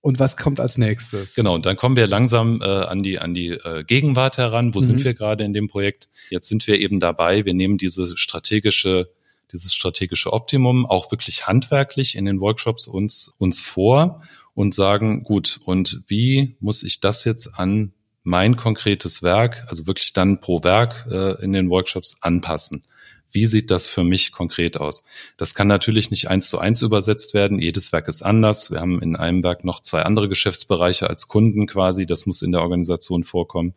[0.00, 1.34] Und was kommt als nächstes?
[1.34, 4.72] Genau, und dann kommen wir langsam äh, an die, an die äh, Gegenwart heran.
[4.72, 4.84] Wo mhm.
[4.84, 6.08] sind wir gerade in dem Projekt?
[6.30, 7.44] Jetzt sind wir eben dabei.
[7.44, 9.10] Wir nehmen diese strategische,
[9.52, 14.22] dieses strategische Optimum auch wirklich handwerklich in den Workshops uns, uns vor
[14.54, 17.92] und sagen, gut, und wie muss ich das jetzt an
[18.24, 22.84] mein konkretes Werk, also wirklich dann pro Werk äh, in den Workshops anpassen?
[23.30, 25.04] Wie sieht das für mich konkret aus?
[25.36, 27.60] Das kann natürlich nicht eins zu eins übersetzt werden.
[27.60, 28.70] Jedes Werk ist anders.
[28.70, 32.06] Wir haben in einem Werk noch zwei andere Geschäftsbereiche als Kunden quasi.
[32.06, 33.74] Das muss in der Organisation vorkommen.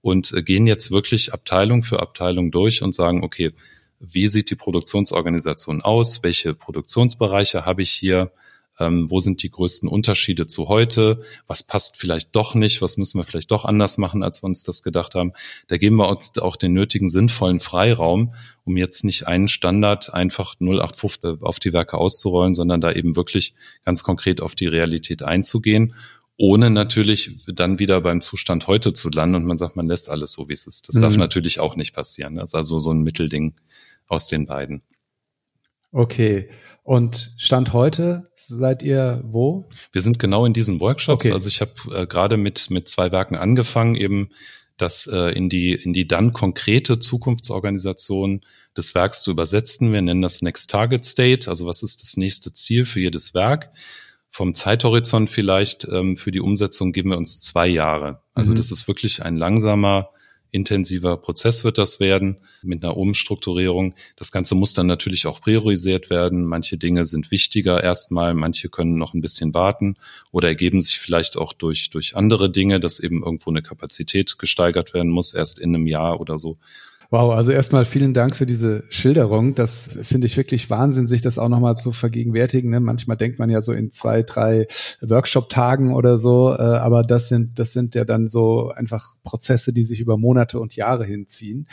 [0.00, 3.52] Und äh, gehen jetzt wirklich Abteilung für Abteilung durch und sagen, okay,
[4.10, 6.22] wie sieht die Produktionsorganisation aus?
[6.22, 8.32] Welche Produktionsbereiche habe ich hier?
[8.80, 11.22] Ähm, wo sind die größten Unterschiede zu heute?
[11.46, 12.82] Was passt vielleicht doch nicht?
[12.82, 15.32] Was müssen wir vielleicht doch anders machen, als wir uns das gedacht haben?
[15.68, 18.34] Da geben wir uns auch den nötigen sinnvollen Freiraum,
[18.64, 23.54] um jetzt nicht einen Standard einfach 0815 auf die Werke auszurollen, sondern da eben wirklich
[23.84, 25.94] ganz konkret auf die Realität einzugehen
[26.36, 30.32] ohne natürlich dann wieder beim Zustand heute zu landen und man sagt, man lässt alles
[30.32, 30.88] so, wie es ist.
[30.88, 31.02] Das mhm.
[31.02, 32.36] darf natürlich auch nicht passieren.
[32.36, 33.54] Das ist also so ein Mittelding
[34.08, 34.82] aus den beiden.
[35.94, 36.48] Okay.
[36.82, 39.68] Und Stand heute seid ihr wo?
[39.92, 41.24] Wir sind genau in diesen Workshops.
[41.24, 41.32] Okay.
[41.32, 44.30] Also ich habe äh, gerade mit mit zwei Werken angefangen, eben
[44.76, 48.40] das äh, in die in die dann konkrete Zukunftsorganisation
[48.76, 49.92] des Werks zu übersetzen.
[49.92, 51.48] Wir nennen das Next Target State.
[51.48, 53.70] Also was ist das nächste Ziel für jedes Werk?
[54.28, 58.20] Vom Zeithorizont vielleicht ähm, für die Umsetzung geben wir uns zwei Jahre.
[58.34, 58.56] Also mhm.
[58.56, 60.10] das ist wirklich ein langsamer
[60.54, 63.94] intensiver Prozess wird das werden mit einer Umstrukturierung.
[64.14, 66.44] Das Ganze muss dann natürlich auch priorisiert werden.
[66.44, 69.96] Manche Dinge sind wichtiger erstmal, manche können noch ein bisschen warten
[70.30, 74.94] oder ergeben sich vielleicht auch durch, durch andere Dinge, dass eben irgendwo eine Kapazität gesteigert
[74.94, 76.56] werden muss, erst in einem Jahr oder so.
[77.10, 79.54] Wow, also erstmal vielen Dank für diese Schilderung.
[79.54, 82.70] Das finde ich wirklich Wahnsinn, sich das auch nochmal zu vergegenwärtigen.
[82.70, 82.80] Ne?
[82.80, 84.66] Manchmal denkt man ja so in zwei, drei
[85.00, 89.84] Workshop-Tagen oder so, äh, aber das sind, das sind ja dann so einfach Prozesse, die
[89.84, 91.68] sich über Monate und Jahre hinziehen.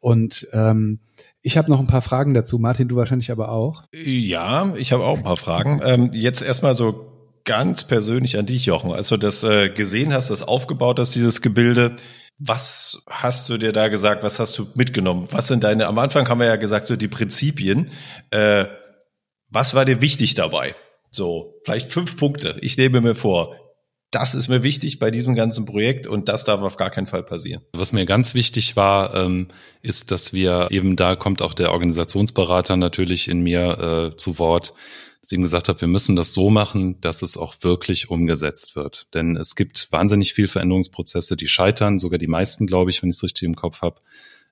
[0.00, 1.00] Und ähm,
[1.42, 2.58] ich habe noch ein paar Fragen dazu.
[2.58, 3.84] Martin, du wahrscheinlich aber auch.
[3.92, 5.80] Ja, ich habe auch ein paar Fragen.
[5.84, 7.12] Ähm, jetzt erstmal so
[7.44, 8.92] ganz persönlich an dich, Jochen.
[8.92, 11.96] Als du das äh, gesehen hast, das aufgebaut hast, dieses Gebilde,
[12.38, 14.22] was hast du dir da gesagt?
[14.22, 15.28] Was hast du mitgenommen?
[15.30, 17.90] Was sind deine, am Anfang haben wir ja gesagt, so die Prinzipien.
[18.30, 18.66] Äh,
[19.48, 20.74] was war dir wichtig dabei?
[21.10, 22.56] So, vielleicht fünf Punkte.
[22.60, 23.56] Ich nehme mir vor,
[24.10, 27.22] das ist mir wichtig bei diesem ganzen Projekt und das darf auf gar keinen Fall
[27.22, 27.62] passieren.
[27.72, 29.48] Was mir ganz wichtig war, ähm,
[29.82, 34.74] ist, dass wir eben da kommt auch der Organisationsberater natürlich in mir äh, zu Wort,
[35.26, 38.76] dass ich ihm gesagt habe, wir müssen das so machen, dass es auch wirklich umgesetzt
[38.76, 39.12] wird.
[39.12, 43.16] Denn es gibt wahnsinnig viel Veränderungsprozesse, die scheitern, sogar die meisten, glaube ich, wenn ich
[43.16, 44.00] es richtig im Kopf habe,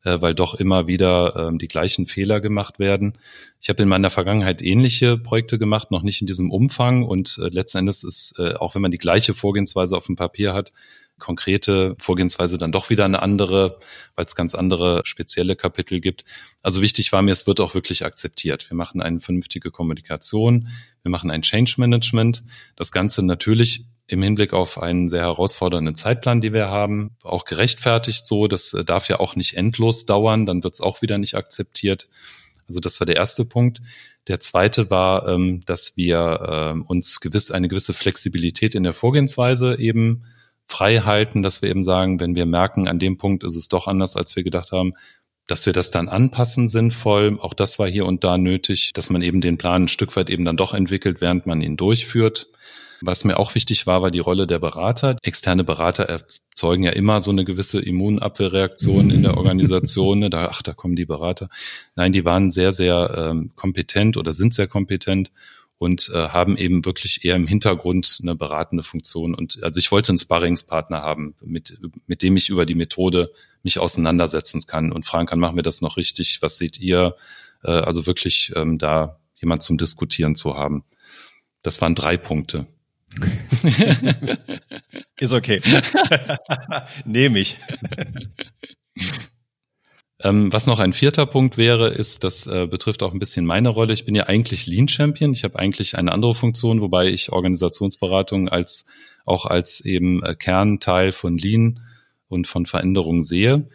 [0.02, 3.16] äh, weil doch immer wieder ähm, die gleichen Fehler gemacht werden.
[3.60, 7.04] Ich habe in meiner Vergangenheit ähnliche Projekte gemacht, noch nicht in diesem Umfang.
[7.04, 10.54] Und äh, letzten Endes ist, äh, auch wenn man die gleiche Vorgehensweise auf dem Papier
[10.54, 10.72] hat,
[11.18, 13.78] konkrete Vorgehensweise dann doch wieder eine andere,
[14.16, 16.24] weil es ganz andere spezielle Kapitel gibt.
[16.62, 18.68] Also wichtig war mir, es wird auch wirklich akzeptiert.
[18.70, 20.68] Wir machen eine vernünftige Kommunikation,
[21.02, 22.44] wir machen ein Change Management.
[22.76, 28.26] Das Ganze natürlich im Hinblick auf einen sehr herausfordernden Zeitplan, die wir haben, auch gerechtfertigt
[28.26, 28.48] so.
[28.48, 32.08] Das äh, darf ja auch nicht endlos dauern, dann wird es auch wieder nicht akzeptiert.
[32.68, 33.80] Also das war der erste Punkt.
[34.28, 39.78] Der zweite war, ähm, dass wir ähm, uns gewiss eine gewisse Flexibilität in der Vorgehensweise
[39.78, 40.24] eben
[40.66, 43.86] frei halten, dass wir eben sagen, wenn wir merken, an dem Punkt ist es doch
[43.86, 44.94] anders, als wir gedacht haben,
[45.46, 47.38] dass wir das dann anpassen sinnvoll.
[47.40, 50.30] Auch das war hier und da nötig, dass man eben den Plan ein Stück weit
[50.30, 52.48] eben dann doch entwickelt, während man ihn durchführt.
[53.02, 55.18] Was mir auch wichtig war, war die Rolle der Berater.
[55.22, 60.20] Externe Berater erzeugen ja immer so eine gewisse Immunabwehrreaktion in der Organisation.
[60.20, 60.30] Ne?
[60.30, 61.48] Da, ach, da kommen die Berater.
[61.96, 65.32] Nein, die waren sehr, sehr ähm, kompetent oder sind sehr kompetent
[65.84, 69.34] und äh, haben eben wirklich eher im Hintergrund eine beratende Funktion.
[69.34, 73.30] Und also ich wollte einen Sparringspartner haben, mit, mit dem ich über die Methode
[73.62, 76.38] mich auseinandersetzen kann und fragen kann, machen wir das noch richtig?
[76.40, 77.16] Was seht ihr?
[77.62, 80.84] Äh, also wirklich ähm, da jemand zum Diskutieren zu haben.
[81.62, 82.66] Das waren drei Punkte.
[85.18, 85.60] Ist okay.
[87.04, 87.58] Nehme ich.
[90.24, 93.68] Ähm, was noch ein vierter Punkt wäre, ist, das äh, betrifft auch ein bisschen meine
[93.68, 93.92] Rolle.
[93.92, 95.32] Ich bin ja eigentlich Lean Champion.
[95.32, 98.86] Ich habe eigentlich eine andere Funktion, wobei ich Organisationsberatung als
[99.26, 101.80] auch als eben äh, Kernteil von Lean
[102.28, 103.68] und von Veränderungen sehe.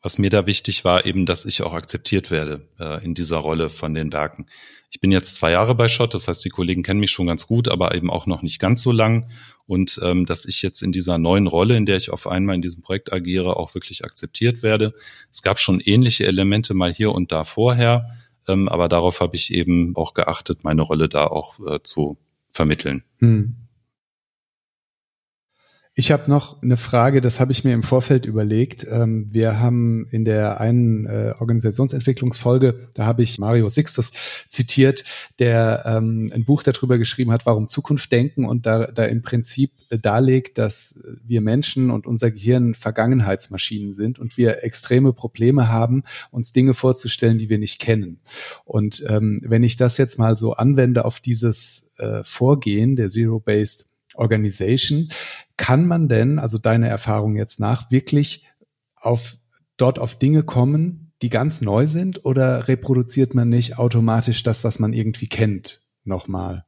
[0.00, 3.68] Was mir da wichtig war, eben, dass ich auch akzeptiert werde äh, in dieser Rolle
[3.68, 4.46] von den Werken.
[4.94, 7.46] Ich bin jetzt zwei Jahre bei Schott, das heißt, die Kollegen kennen mich schon ganz
[7.46, 9.30] gut, aber eben auch noch nicht ganz so lang.
[9.66, 12.60] Und ähm, dass ich jetzt in dieser neuen Rolle, in der ich auf einmal in
[12.60, 14.92] diesem Projekt agiere, auch wirklich akzeptiert werde.
[15.30, 18.04] Es gab schon ähnliche Elemente mal hier und da vorher,
[18.46, 22.18] ähm, aber darauf habe ich eben auch geachtet, meine Rolle da auch äh, zu
[22.50, 23.02] vermitteln.
[23.20, 23.61] Hm.
[25.94, 28.86] Ich habe noch eine Frage, das habe ich mir im Vorfeld überlegt.
[28.90, 34.10] Ähm, wir haben in der einen äh, Organisationsentwicklungsfolge, da habe ich Mario Sixtus
[34.48, 35.04] zitiert,
[35.38, 39.72] der ähm, ein Buch darüber geschrieben hat, warum Zukunft denken und da, da im Prinzip
[39.90, 46.04] äh, darlegt, dass wir Menschen und unser Gehirn Vergangenheitsmaschinen sind und wir extreme Probleme haben,
[46.30, 48.20] uns Dinge vorzustellen, die wir nicht kennen.
[48.64, 53.91] Und ähm, wenn ich das jetzt mal so anwende auf dieses äh, Vorgehen der Zero-Based
[54.14, 55.08] Organization.
[55.56, 58.46] Kann man denn, also deine Erfahrung jetzt nach, wirklich
[58.96, 59.36] auf,
[59.76, 64.78] dort auf Dinge kommen, die ganz neu sind oder reproduziert man nicht automatisch das, was
[64.78, 66.64] man irgendwie kennt, nochmal?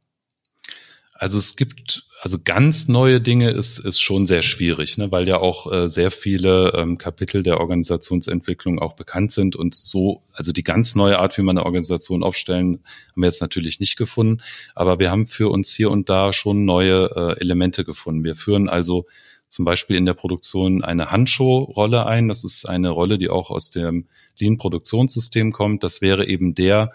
[1.17, 5.39] Also es gibt, also ganz neue Dinge ist, ist schon sehr schwierig, ne, weil ja
[5.39, 10.65] auch äh, sehr viele ähm, Kapitel der Organisationsentwicklung auch bekannt sind und so, also die
[10.65, 12.81] ganz neue Art, wie man eine Organisation aufstellen,
[13.13, 14.43] haben wir jetzt natürlich nicht gefunden,
[14.75, 18.25] aber wir haben für uns hier und da schon neue äh, Elemente gefunden.
[18.25, 19.07] Wir führen also
[19.49, 22.27] zum Beispiel in der Produktion eine Handschuhrolle ein.
[22.27, 24.09] Das ist eine Rolle, die auch aus dem
[24.39, 25.85] Lean-Produktionssystem kommt.
[25.85, 26.93] Das wäre eben der,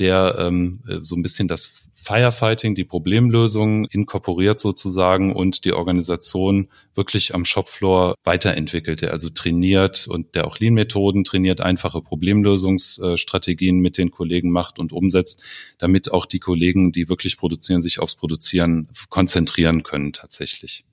[0.00, 7.34] der ähm, so ein bisschen das Firefighting, die Problemlösung inkorporiert sozusagen und die Organisation wirklich
[7.34, 14.10] am Shopfloor weiterentwickelt, der also trainiert und der auch Lean-Methoden trainiert, einfache Problemlösungsstrategien mit den
[14.10, 15.44] Kollegen macht und umsetzt,
[15.76, 20.84] damit auch die Kollegen, die wirklich produzieren, sich aufs Produzieren konzentrieren können tatsächlich.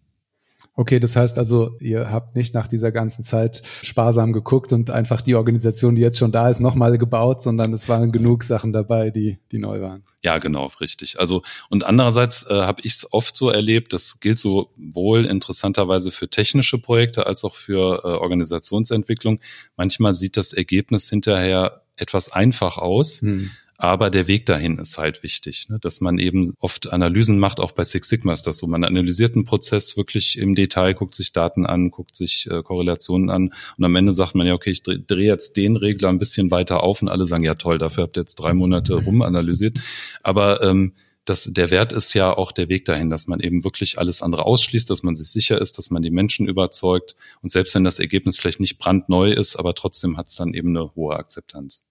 [0.79, 5.23] Okay, das heißt also, ihr habt nicht nach dieser ganzen Zeit sparsam geguckt und einfach
[5.23, 9.09] die Organisation, die jetzt schon da ist, nochmal gebaut, sondern es waren genug Sachen dabei,
[9.09, 10.03] die, die neu waren.
[10.21, 11.19] Ja, genau, richtig.
[11.19, 16.29] Also und andererseits äh, habe ich es oft so erlebt, das gilt sowohl interessanterweise für
[16.29, 19.39] technische Projekte als auch für äh, Organisationsentwicklung.
[19.77, 23.21] Manchmal sieht das Ergebnis hinterher etwas einfach aus.
[23.21, 25.77] Hm aber der Weg dahin ist halt wichtig, ne?
[25.79, 28.65] dass man eben oft Analysen macht, auch bei Six Sigma ist das so.
[28.65, 33.29] Man analysiert einen Prozess wirklich im Detail, guckt sich Daten an, guckt sich äh, Korrelationen
[33.29, 36.17] an und am Ende sagt man ja, okay, ich drehe dreh jetzt den Regler ein
[36.17, 39.77] bisschen weiter auf und alle sagen, ja toll, dafür habt ihr jetzt drei Monate rumanalysiert.
[40.23, 40.93] Aber ähm,
[41.25, 44.45] das, der Wert ist ja auch der Weg dahin, dass man eben wirklich alles andere
[44.45, 47.99] ausschließt, dass man sich sicher ist, dass man die Menschen überzeugt und selbst wenn das
[47.99, 51.83] Ergebnis vielleicht nicht brandneu ist, aber trotzdem hat es dann eben eine hohe Akzeptanz.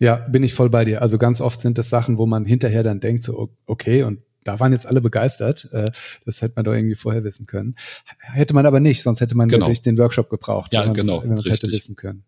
[0.00, 1.02] Ja, bin ich voll bei dir.
[1.02, 4.58] Also ganz oft sind das Sachen, wo man hinterher dann denkt, so, okay, und da
[4.58, 5.68] waren jetzt alle begeistert.
[5.72, 5.90] Äh,
[6.24, 7.76] das hätte man doch irgendwie vorher wissen können.
[8.18, 9.66] Hätte man aber nicht, sonst hätte man genau.
[9.66, 12.24] wirklich den Workshop gebraucht, ja, genau, wenn man es hätte wissen können.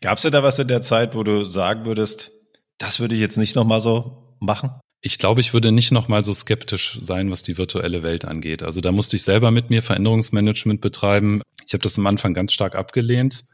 [0.00, 2.32] Gab es da was in der Zeit, wo du sagen würdest,
[2.78, 4.72] das würde ich jetzt nicht nochmal so machen?
[5.02, 8.62] Ich glaube, ich würde nicht nochmal so skeptisch sein, was die virtuelle Welt angeht.
[8.62, 11.42] Also da musste ich selber mit mir Veränderungsmanagement betreiben.
[11.66, 13.44] Ich habe das am Anfang ganz stark abgelehnt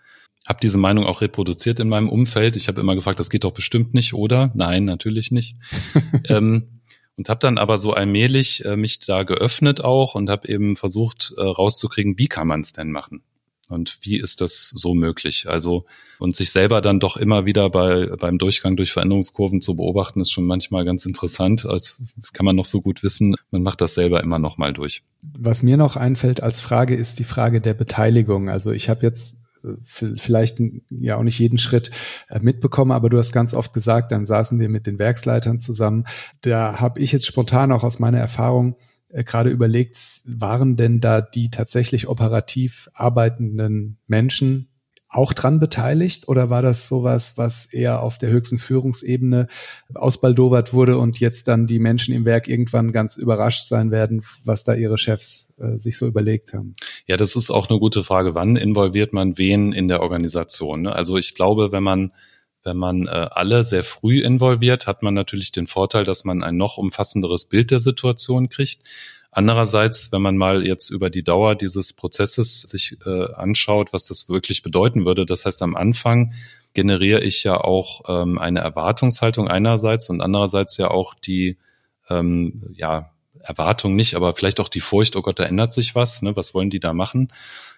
[0.47, 2.57] habe diese Meinung auch reproduziert in meinem Umfeld.
[2.57, 4.51] Ich habe immer gefragt, das geht doch bestimmt nicht, oder?
[4.55, 5.57] Nein, natürlich nicht.
[6.29, 6.69] ähm,
[7.17, 11.33] und habe dann aber so allmählich äh, mich da geöffnet auch und habe eben versucht
[11.37, 13.23] äh, rauszukriegen, wie kann man es denn machen?
[13.69, 15.49] Und wie ist das so möglich?
[15.49, 15.87] Also,
[16.21, 20.31] und sich selber dann doch immer wieder bei, beim Durchgang durch Veränderungskurven zu beobachten, ist
[20.31, 21.67] schon manchmal ganz interessant.
[21.67, 22.01] Als
[22.33, 25.03] kann man noch so gut wissen, man macht das selber immer noch mal durch.
[25.23, 28.49] Was mir noch einfällt als Frage ist die Frage der Beteiligung.
[28.49, 29.46] Also ich habe jetzt
[29.85, 30.61] vielleicht
[30.91, 31.91] ja auch nicht jeden Schritt
[32.29, 36.05] äh, mitbekommen, aber du hast ganz oft gesagt, dann saßen wir mit den Werksleitern zusammen.
[36.41, 38.77] Da habe ich jetzt spontan auch aus meiner Erfahrung
[39.09, 44.69] äh, gerade überlegt, waren denn da die tatsächlich operativ arbeitenden Menschen
[45.09, 49.47] auch dran beteiligt oder war das sowas, was eher auf der höchsten Führungsebene
[49.95, 54.65] ausbaldowert wurde und jetzt dann die Menschen im Werk irgendwann ganz überrascht sein werden, was
[54.65, 56.75] da ihre Chefs äh, sich so überlegt haben?
[57.07, 58.35] Ja, das ist auch eine gute Frage.
[58.35, 60.83] Wann involviert man wen in der Organisation?
[60.83, 60.93] Ne?
[60.95, 62.13] Also ich glaube, wenn man
[62.67, 66.57] wenn man äh, alle sehr früh involviert, hat man natürlich den Vorteil, dass man ein
[66.57, 68.83] noch umfassenderes Bild der Situation kriegt.
[69.37, 74.31] Andererseits, wenn man mal jetzt über die Dauer dieses Prozesses sich äh, anschaut, was das
[74.31, 76.33] wirklich bedeuten würde, das heißt am Anfang
[76.73, 81.59] generiere ich ja auch ähm, eine Erwartungshaltung einerseits und andererseits ja auch die
[82.09, 86.23] ähm, ja, Erwartung nicht, aber vielleicht auch die Furcht, oh Gott, da ändert sich was,
[86.23, 87.31] ne, was wollen die da machen?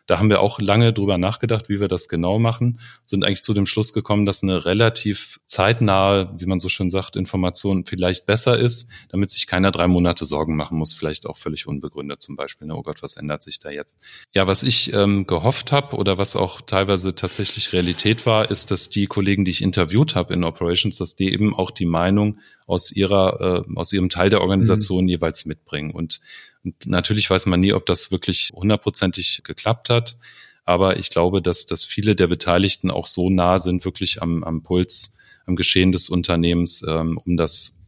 [0.08, 3.52] Da haben wir auch lange drüber nachgedacht, wie wir das genau machen, sind eigentlich zu
[3.52, 8.58] dem Schluss gekommen, dass eine relativ zeitnahe, wie man so schön sagt, Information vielleicht besser
[8.58, 12.66] ist, damit sich keiner drei Monate Sorgen machen muss, vielleicht auch völlig unbegründet zum Beispiel.
[12.66, 12.74] Ne?
[12.74, 13.98] Oh Gott, was ändert sich da jetzt?
[14.32, 18.88] Ja, was ich ähm, gehofft habe oder was auch teilweise tatsächlich Realität war, ist, dass
[18.88, 22.38] die Kollegen, die ich interviewt habe in Operations, dass die eben auch die Meinung
[22.68, 25.10] aus ihrer, äh, aus ihrem Teil der Organisation mhm.
[25.10, 25.90] jeweils mitbringen.
[25.90, 26.20] Und
[26.64, 30.16] und natürlich weiß man nie, ob das wirklich hundertprozentig geklappt hat.
[30.64, 34.62] Aber ich glaube, dass, dass viele der Beteiligten auch so nah sind, wirklich am, am
[34.62, 35.16] Puls,
[35.46, 37.78] am Geschehen des Unternehmens, ähm, um das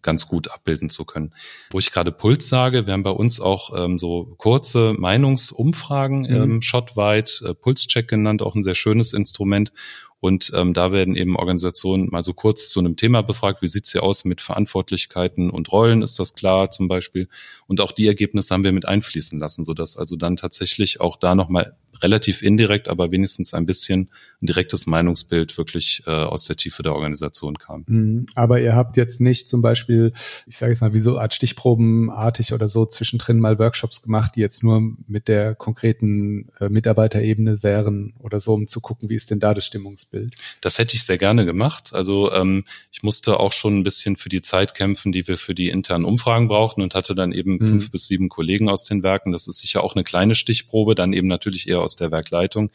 [0.00, 1.34] ganz gut abbilden zu können.
[1.70, 6.26] Wo ich gerade Puls sage, wir haben bei uns auch ähm, so kurze Meinungsumfragen mhm.
[6.30, 9.72] ähm, shotweit, äh, Pulscheck genannt, auch ein sehr schönes Instrument,
[10.20, 13.92] und ähm, da werden eben Organisationen mal so kurz zu einem Thema befragt, wie sieht's
[13.92, 17.28] hier aus mit Verantwortlichkeiten und Rollen, ist das klar zum Beispiel.
[17.66, 21.34] Und auch die Ergebnisse haben wir mit einfließen lassen, sodass also dann tatsächlich auch da
[21.34, 24.10] nochmal relativ indirekt, aber wenigstens ein bisschen
[24.42, 27.84] ein direktes Meinungsbild wirklich äh, aus der Tiefe der Organisation kam.
[27.86, 28.26] Mhm.
[28.34, 30.12] Aber ihr habt jetzt nicht zum Beispiel,
[30.46, 34.40] ich sage jetzt mal, wie so Art Stichprobenartig oder so zwischendrin mal Workshops gemacht, die
[34.40, 39.30] jetzt nur mit der konkreten äh, Mitarbeiterebene wären oder so, um zu gucken, wie ist
[39.30, 40.34] denn da das Stimmungsbild?
[40.60, 41.90] Das hätte ich sehr gerne gemacht.
[41.92, 45.54] Also ähm, ich musste auch schon ein bisschen für die Zeit kämpfen, die wir für
[45.54, 47.60] die internen Umfragen brauchten und hatte dann eben mhm.
[47.60, 49.32] fünf bis sieben Kollegen aus den Werken.
[49.32, 52.70] Das ist sicher auch eine kleine Stichprobe, dann eben natürlich eher aus der Werkleitung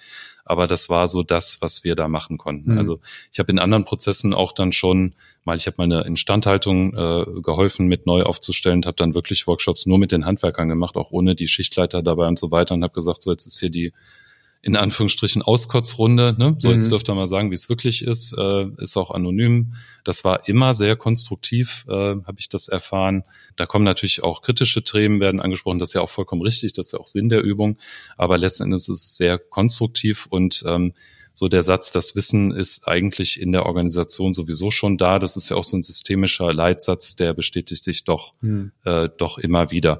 [0.45, 2.73] aber das war so das, was wir da machen konnten.
[2.73, 2.77] Mhm.
[2.77, 2.99] Also
[3.33, 7.87] ich habe in anderen Prozessen auch dann schon mal, ich habe meine Instandhaltung äh, geholfen,
[7.87, 11.47] mit neu aufzustellen, habe dann wirklich Workshops nur mit den Handwerkern gemacht, auch ohne die
[11.47, 13.91] Schichtleiter dabei und so weiter und habe gesagt, so jetzt ist hier die
[14.65, 16.55] in Anführungsstrichen Auskotzrunde, ne?
[16.57, 16.89] so jetzt mhm.
[16.89, 19.75] dürft ihr mal sagen, wie es wirklich ist, äh, ist auch anonym.
[20.03, 23.25] Das war immer sehr konstruktiv, äh, habe ich das erfahren.
[23.57, 26.87] Da kommen natürlich auch kritische Themen werden angesprochen, das ist ja auch vollkommen richtig, das
[26.87, 27.77] ist ja auch Sinn der Übung,
[28.17, 30.93] aber letzten Endes ist es sehr konstruktiv und ähm,
[31.35, 35.19] so der Satz, das Wissen ist eigentlich in der Organisation sowieso schon da.
[35.19, 38.71] Das ist ja auch so ein systemischer Leitsatz, der bestätigt sich doch, hm.
[38.85, 39.99] äh, doch immer wieder.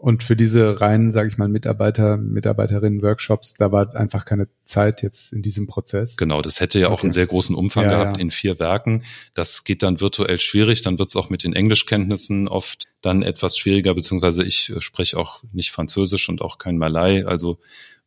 [0.00, 5.02] Und für diese reinen, sage ich mal, Mitarbeiter, Mitarbeiterinnen, Workshops, da war einfach keine Zeit
[5.02, 6.16] jetzt in diesem Prozess.
[6.16, 6.94] Genau, das hätte ja okay.
[6.94, 8.22] auch einen sehr großen Umfang ja, gehabt ja.
[8.22, 9.02] in vier Werken.
[9.34, 10.82] Das geht dann virtuell schwierig.
[10.82, 15.42] Dann wird es auch mit den Englischkenntnissen oft dann etwas schwieriger, beziehungsweise ich spreche auch
[15.52, 17.26] nicht Französisch und auch kein Malai.
[17.26, 17.58] Also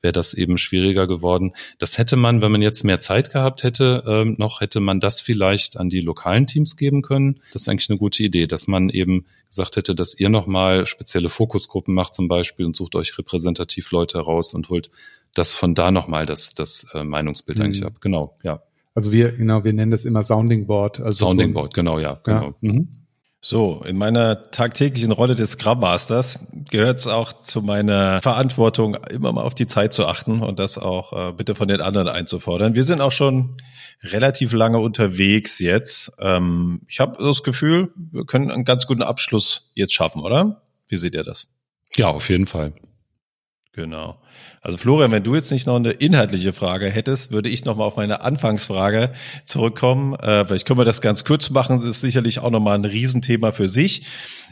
[0.02, 1.54] wäre das eben schwieriger geworden.
[1.78, 5.20] Das hätte man, wenn man jetzt mehr Zeit gehabt hätte, ähm, noch hätte man das
[5.20, 7.40] vielleicht an die lokalen Teams geben können.
[7.54, 11.30] Das ist eigentlich eine gute Idee, dass man eben gesagt hätte, dass ihr nochmal spezielle
[11.30, 14.90] Fokusgruppen macht zum Beispiel und sucht euch repräsentativ Leute heraus und holt
[15.34, 17.66] das von da nochmal das, das äh, Meinungsbild mhm.
[17.66, 18.02] eigentlich ab.
[18.02, 18.62] Genau, ja.
[18.94, 21.00] Also wir, genau, wir nennen das immer Sounding Board.
[21.00, 22.54] Also Sounding so Board, genau, ja, genau.
[22.62, 22.74] Ja.
[22.74, 23.01] Mhm.
[23.44, 26.38] So, in meiner tagtäglichen Rolle des Scrum Masters
[26.70, 30.78] gehört es auch zu meiner Verantwortung, immer mal auf die Zeit zu achten und das
[30.78, 32.76] auch äh, bitte von den anderen einzufordern.
[32.76, 33.58] Wir sind auch schon
[34.04, 36.12] relativ lange unterwegs jetzt.
[36.20, 40.62] Ähm, ich habe das Gefühl, wir können einen ganz guten Abschluss jetzt schaffen, oder?
[40.88, 41.48] Wie seht ihr das?
[41.96, 42.74] Ja, auf jeden Fall.
[43.74, 44.22] Genau.
[44.62, 47.86] Also Florian, wenn du jetzt nicht noch eine inhaltliche Frage hättest, würde ich noch mal
[47.86, 49.14] auf meine Anfangsfrage
[49.46, 50.14] zurückkommen.
[50.16, 51.78] Äh, vielleicht können wir das ganz kurz machen.
[51.78, 54.06] Das ist sicherlich auch noch mal ein Riesenthema für sich.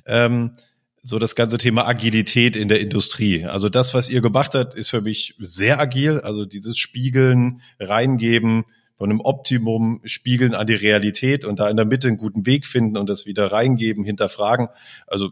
[0.05, 0.53] Ähm,
[1.01, 3.45] so das ganze Thema Agilität in der Industrie.
[3.45, 6.21] Also das, was ihr gemacht habt, ist für mich sehr agil.
[6.21, 8.63] Also dieses Spiegeln, reingeben,
[8.95, 12.65] von einem Optimum spiegeln an die Realität und da in der Mitte einen guten Weg
[12.65, 14.67] finden und das wieder reingeben, hinterfragen.
[15.07, 15.31] Also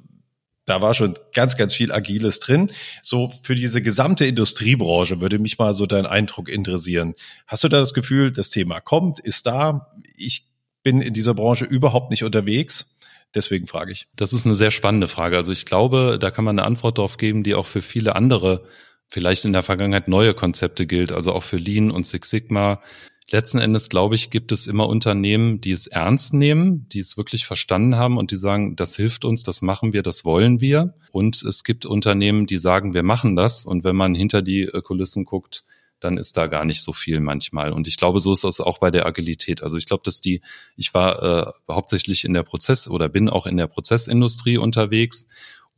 [0.68, 2.72] da war schon ganz, ganz viel Agiles drin.
[3.02, 7.16] So für diese gesamte Industriebranche würde mich mal so dein Eindruck interessieren.
[7.48, 9.94] Hast du da das Gefühl, das Thema kommt, ist da?
[10.16, 10.46] Ich
[10.84, 12.98] bin in dieser Branche überhaupt nicht unterwegs.
[13.34, 14.08] Deswegen frage ich.
[14.16, 15.38] Das ist eine sehr spannende Frage.
[15.38, 18.66] Also ich glaube, da kann man eine Antwort darauf geben, die auch für viele andere,
[19.08, 21.14] vielleicht in der Vergangenheit neue Konzepte gilt.
[21.14, 22.82] Also auch für Lean und Six Sigma
[23.30, 27.46] letzten Endes, glaube ich, gibt es immer Unternehmen, die es ernst nehmen, die es wirklich
[27.46, 30.94] verstanden haben und die sagen, das hilft uns, das machen wir, das wollen wir.
[31.12, 33.66] Und es gibt Unternehmen, die sagen, wir machen das.
[33.66, 35.66] Und wenn man hinter die Kulissen guckt,
[36.00, 37.72] dann ist da gar nicht so viel manchmal.
[37.72, 39.64] Und ich glaube, so ist das auch bei der Agilität.
[39.64, 40.42] Also ich glaube, dass die,
[40.76, 45.28] ich war äh, hauptsächlich in der Prozess oder bin auch in der Prozessindustrie unterwegs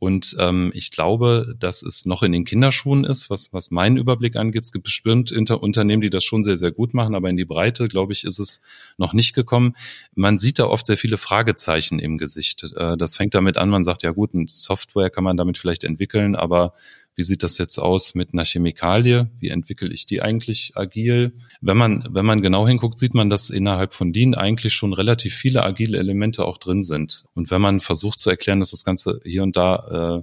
[0.00, 4.34] und ähm, ich glaube, dass es noch in den Kinderschuhen ist, was, was meinen Überblick
[4.34, 4.64] angibt.
[4.64, 7.44] Es gibt bestimmt Inter Unternehmen, die das schon sehr, sehr gut machen, aber in die
[7.44, 8.62] Breite, glaube ich, ist es
[8.96, 9.76] noch nicht gekommen.
[10.14, 12.64] Man sieht da oft sehr viele Fragezeichen im Gesicht.
[12.74, 15.84] Äh, das fängt damit an, man sagt, ja gut, ein Software kann man damit vielleicht
[15.84, 16.72] entwickeln, aber
[17.20, 19.28] wie sieht das jetzt aus mit einer Chemikalie?
[19.40, 21.34] Wie entwickle ich die eigentlich agil?
[21.60, 25.34] Wenn man, wenn man genau hinguckt, sieht man, dass innerhalb von Lean eigentlich schon relativ
[25.34, 27.26] viele agile Elemente auch drin sind.
[27.34, 30.22] Und wenn man versucht zu erklären, dass das Ganze hier und da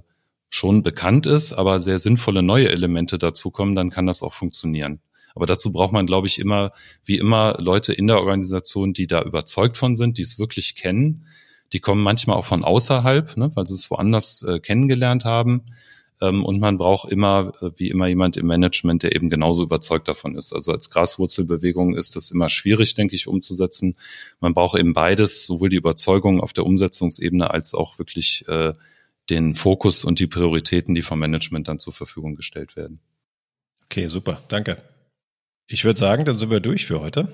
[0.50, 4.98] schon bekannt ist, aber sehr sinnvolle neue Elemente dazukommen, dann kann das auch funktionieren.
[5.36, 6.72] Aber dazu braucht man, glaube ich, immer,
[7.04, 11.26] wie immer, Leute in der Organisation, die da überzeugt von sind, die es wirklich kennen.
[11.72, 15.62] Die kommen manchmal auch von außerhalb, ne, weil sie es woanders äh, kennengelernt haben.
[16.20, 20.08] Ähm, und man braucht immer, äh, wie immer, jemand im Management, der eben genauso überzeugt
[20.08, 20.52] davon ist.
[20.52, 23.96] Also als Graswurzelbewegung ist das immer schwierig, denke ich, umzusetzen.
[24.40, 28.72] Man braucht eben beides, sowohl die Überzeugung auf der Umsetzungsebene als auch wirklich äh,
[29.30, 33.00] den Fokus und die Prioritäten, die vom Management dann zur Verfügung gestellt werden.
[33.84, 34.42] Okay, super.
[34.48, 34.78] Danke.
[35.66, 37.28] Ich würde sagen, dann sind wir durch für heute.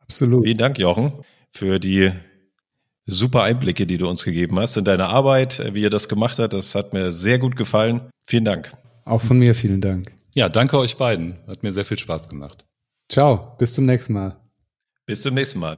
[0.00, 0.44] Absolut.
[0.44, 1.12] Vielen Dank, Jochen,
[1.50, 2.12] für die
[3.06, 6.52] super Einblicke, die du uns gegeben hast in deine Arbeit, wie ihr das gemacht habt.
[6.52, 8.08] Das hat mir sehr gut gefallen.
[8.26, 8.72] Vielen Dank.
[9.04, 10.12] Auch von mir vielen Dank.
[10.34, 11.36] Ja, danke euch beiden.
[11.46, 12.64] Hat mir sehr viel Spaß gemacht.
[13.08, 14.36] Ciao, bis zum nächsten Mal.
[15.06, 15.72] Bis zum nächsten Mal.